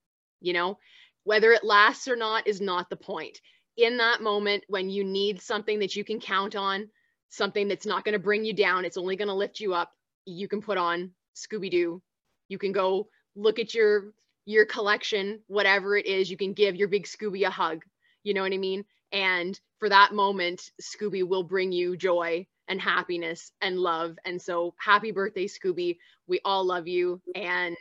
You 0.40 0.52
know, 0.52 0.78
whether 1.24 1.52
it 1.52 1.64
lasts 1.64 2.08
or 2.08 2.16
not 2.16 2.46
is 2.46 2.60
not 2.60 2.90
the 2.90 2.96
point. 2.96 3.40
In 3.76 3.96
that 3.98 4.22
moment, 4.22 4.64
when 4.68 4.90
you 4.90 5.04
need 5.04 5.40
something 5.40 5.78
that 5.78 5.96
you 5.96 6.04
can 6.04 6.20
count 6.20 6.54
on, 6.56 6.88
something 7.30 7.68
that's 7.68 7.86
not 7.86 8.04
going 8.04 8.12
to 8.12 8.18
bring 8.18 8.44
you 8.44 8.52
down. 8.52 8.84
It's 8.84 8.98
only 8.98 9.16
going 9.16 9.28
to 9.28 9.34
lift 9.34 9.60
you 9.60 9.72
up. 9.74 9.90
You 10.26 10.46
can 10.48 10.60
put 10.60 10.78
on 10.78 11.12
Scooby 11.34 11.70
Doo. 11.70 12.02
You 12.48 12.58
can 12.58 12.72
go 12.72 13.08
look 13.34 13.58
at 13.58 13.74
your 13.74 14.12
your 14.44 14.66
collection, 14.66 15.40
whatever 15.46 15.96
it 15.96 16.06
is. 16.06 16.30
You 16.30 16.36
can 16.36 16.52
give 16.52 16.76
your 16.76 16.88
big 16.88 17.04
Scooby 17.04 17.46
a 17.46 17.50
hug. 17.50 17.82
You 18.24 18.34
know 18.34 18.42
what 18.42 18.52
I 18.52 18.58
mean? 18.58 18.84
And 19.12 19.58
for 19.78 19.88
that 19.88 20.14
moment, 20.14 20.70
Scooby 20.80 21.22
will 21.26 21.42
bring 21.42 21.70
you 21.72 21.96
joy 21.96 22.46
and 22.68 22.80
happiness 22.80 23.52
and 23.60 23.78
love. 23.78 24.16
And 24.24 24.40
so, 24.40 24.74
happy 24.78 25.10
birthday, 25.10 25.46
Scooby. 25.46 25.98
We 26.26 26.40
all 26.44 26.64
love 26.64 26.88
you. 26.88 27.20
And 27.34 27.76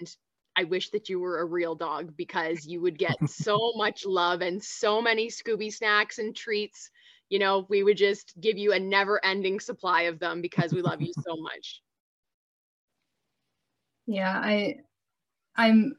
I 0.56 0.66
wish 0.66 0.90
that 0.90 1.08
you 1.08 1.20
were 1.20 1.40
a 1.40 1.46
real 1.46 1.76
dog 1.76 2.16
because 2.18 2.66
you 2.66 2.82
would 2.82 2.98
get 2.98 3.16
so 3.30 3.72
much 3.76 4.06
love 4.06 4.42
and 4.42 4.62
so 4.62 5.02
many 5.02 5.30
Scooby 5.30 5.74
snacks 5.74 6.20
and 6.20 6.36
treats. 6.36 6.90
You 7.30 7.40
know, 7.40 7.66
we 7.70 7.84
would 7.84 7.98
just 7.98 8.34
give 8.42 8.58
you 8.58 8.74
a 8.74 8.80
never 8.80 9.24
ending 9.24 9.60
supply 9.60 10.04
of 10.04 10.20
them 10.20 10.42
because 10.42 10.74
we 10.74 10.82
love 10.82 11.02
you 11.02 11.14
so 11.24 11.36
much. 11.38 11.82
Yeah, 14.06 14.38
I 14.38 14.80
I'm 15.56 15.96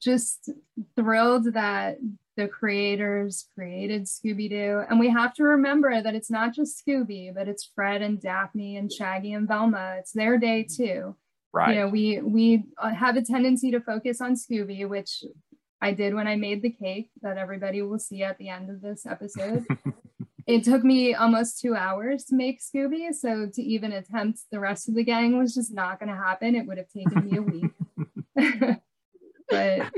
just 0.00 0.50
thrilled 0.96 1.54
that 1.54 1.98
the 2.38 2.46
creators 2.46 3.48
created 3.56 4.04
Scooby 4.04 4.48
Doo. 4.48 4.84
And 4.88 5.00
we 5.00 5.10
have 5.10 5.34
to 5.34 5.42
remember 5.42 6.00
that 6.00 6.14
it's 6.14 6.30
not 6.30 6.54
just 6.54 6.80
Scooby, 6.80 7.34
but 7.34 7.48
it's 7.48 7.68
Fred 7.74 8.00
and 8.00 8.22
Daphne 8.22 8.76
and 8.76 8.92
Shaggy 8.92 9.32
and 9.32 9.48
Velma. 9.48 9.96
It's 9.98 10.12
their 10.12 10.38
day 10.38 10.62
too. 10.62 11.16
Right. 11.52 11.74
You 11.74 11.80
know, 11.80 11.88
we 11.88 12.20
we 12.20 12.64
have 12.80 13.16
a 13.16 13.22
tendency 13.22 13.72
to 13.72 13.80
focus 13.80 14.20
on 14.20 14.36
Scooby, 14.36 14.88
which 14.88 15.24
I 15.82 15.92
did 15.92 16.14
when 16.14 16.28
I 16.28 16.36
made 16.36 16.62
the 16.62 16.70
cake 16.70 17.10
that 17.22 17.38
everybody 17.38 17.82
will 17.82 17.98
see 17.98 18.22
at 18.22 18.38
the 18.38 18.50
end 18.50 18.70
of 18.70 18.82
this 18.82 19.04
episode. 19.04 19.66
it 20.46 20.62
took 20.62 20.84
me 20.84 21.14
almost 21.14 21.60
two 21.60 21.74
hours 21.74 22.24
to 22.26 22.36
make 22.36 22.60
Scooby. 22.60 23.12
So 23.12 23.48
to 23.52 23.62
even 23.62 23.90
attempt 23.90 24.42
the 24.52 24.60
rest 24.60 24.88
of 24.88 24.94
the 24.94 25.02
gang 25.04 25.36
was 25.36 25.54
just 25.54 25.74
not 25.74 25.98
going 25.98 26.10
to 26.10 26.14
happen. 26.14 26.54
It 26.54 26.68
would 26.68 26.78
have 26.78 26.88
taken 26.88 27.28
me 27.28 27.38
a 27.38 27.42
week. 27.42 28.78
but 29.48 29.92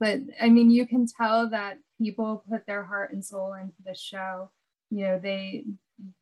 but 0.00 0.20
I 0.40 0.48
mean, 0.48 0.70
you 0.70 0.86
can 0.86 1.06
tell 1.06 1.48
that 1.50 1.78
people 2.00 2.44
put 2.50 2.66
their 2.66 2.84
heart 2.84 3.12
and 3.12 3.24
soul 3.24 3.54
into 3.54 3.76
the 3.84 3.94
show. 3.94 4.50
You 4.90 5.04
know, 5.04 5.18
they 5.18 5.64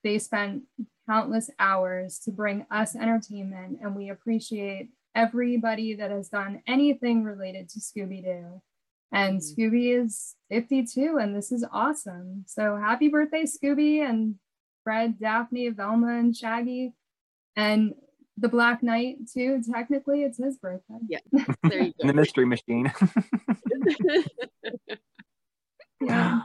they 0.02 0.18
spent 0.18 0.62
countless 1.08 1.50
hours 1.58 2.18
to 2.20 2.30
bring 2.30 2.66
us 2.70 2.96
entertainment, 2.96 3.78
and 3.82 3.94
we 3.94 4.08
appreciate 4.08 4.90
everybody 5.14 5.94
that 5.94 6.10
has 6.10 6.28
done 6.28 6.62
anything 6.66 7.24
related 7.24 7.68
to 7.70 7.80
Scooby 7.80 8.22
Doo. 8.22 8.62
And 9.12 9.40
mm-hmm. 9.40 9.60
Scooby 9.60 10.04
is 10.04 10.34
52, 10.50 11.18
and 11.18 11.34
this 11.34 11.52
is 11.52 11.64
awesome. 11.72 12.44
So 12.46 12.76
happy 12.76 13.08
birthday, 13.08 13.44
Scooby, 13.44 14.00
and 14.00 14.36
Fred, 14.84 15.18
Daphne, 15.18 15.70
Velma, 15.70 16.18
and 16.18 16.36
Shaggy. 16.36 16.92
And 17.56 17.94
the 18.38 18.48
Black 18.48 18.82
Knight 18.82 19.16
too. 19.32 19.62
Technically, 19.70 20.22
it's 20.22 20.38
his 20.38 20.58
birthday. 20.58 20.98
Yeah, 21.08 21.18
there 21.62 21.82
you 21.82 21.94
go. 22.00 22.06
the 22.06 22.12
Mystery 22.12 22.44
Machine. 22.44 22.92
yeah. 26.00 26.42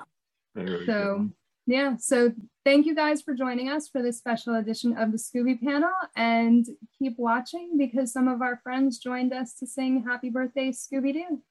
So 0.85 1.29
yeah, 1.67 1.95
so 1.97 2.33
thank 2.65 2.85
you 2.85 2.95
guys 2.95 3.21
for 3.21 3.33
joining 3.33 3.69
us 3.69 3.87
for 3.87 4.01
this 4.01 4.17
special 4.17 4.55
edition 4.55 4.97
of 4.97 5.11
the 5.11 5.17
Scooby 5.17 5.61
panel, 5.61 5.91
and 6.15 6.65
keep 6.97 7.13
watching 7.17 7.77
because 7.77 8.11
some 8.11 8.27
of 8.27 8.41
our 8.41 8.59
friends 8.63 8.97
joined 8.97 9.31
us 9.33 9.53
to 9.55 9.67
sing 9.67 10.03
"Happy 10.05 10.29
Birthday, 10.29 10.71
Scooby 10.71 11.13
Doo." 11.13 11.41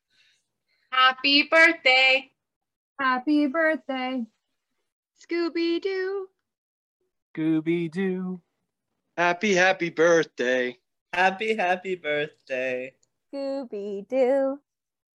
Happy 0.90 1.44
birthday! 1.44 2.30
Happy 2.98 3.46
birthday, 3.46 4.26
Scooby 5.24 5.80
Doo! 5.80 6.26
Scooby 7.34 7.90
Doo! 7.90 8.40
Happy, 9.16 9.54
happy 9.54 9.90
birthday. 9.90 10.76
Happy, 11.12 11.54
happy 11.54 11.94
birthday. 11.94 12.92
Scooby 13.32 14.06
Doo. 14.08 14.58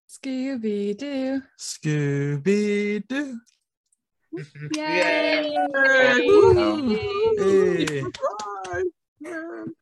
Scooby 0.08 0.96
Doo. 0.96 1.42
Scooby 1.58 3.02
Doo. 3.08 3.38
Yay! 4.76 5.54
Yay. 5.54 6.26
Yay. 7.38 8.02
Yay. 9.20 9.64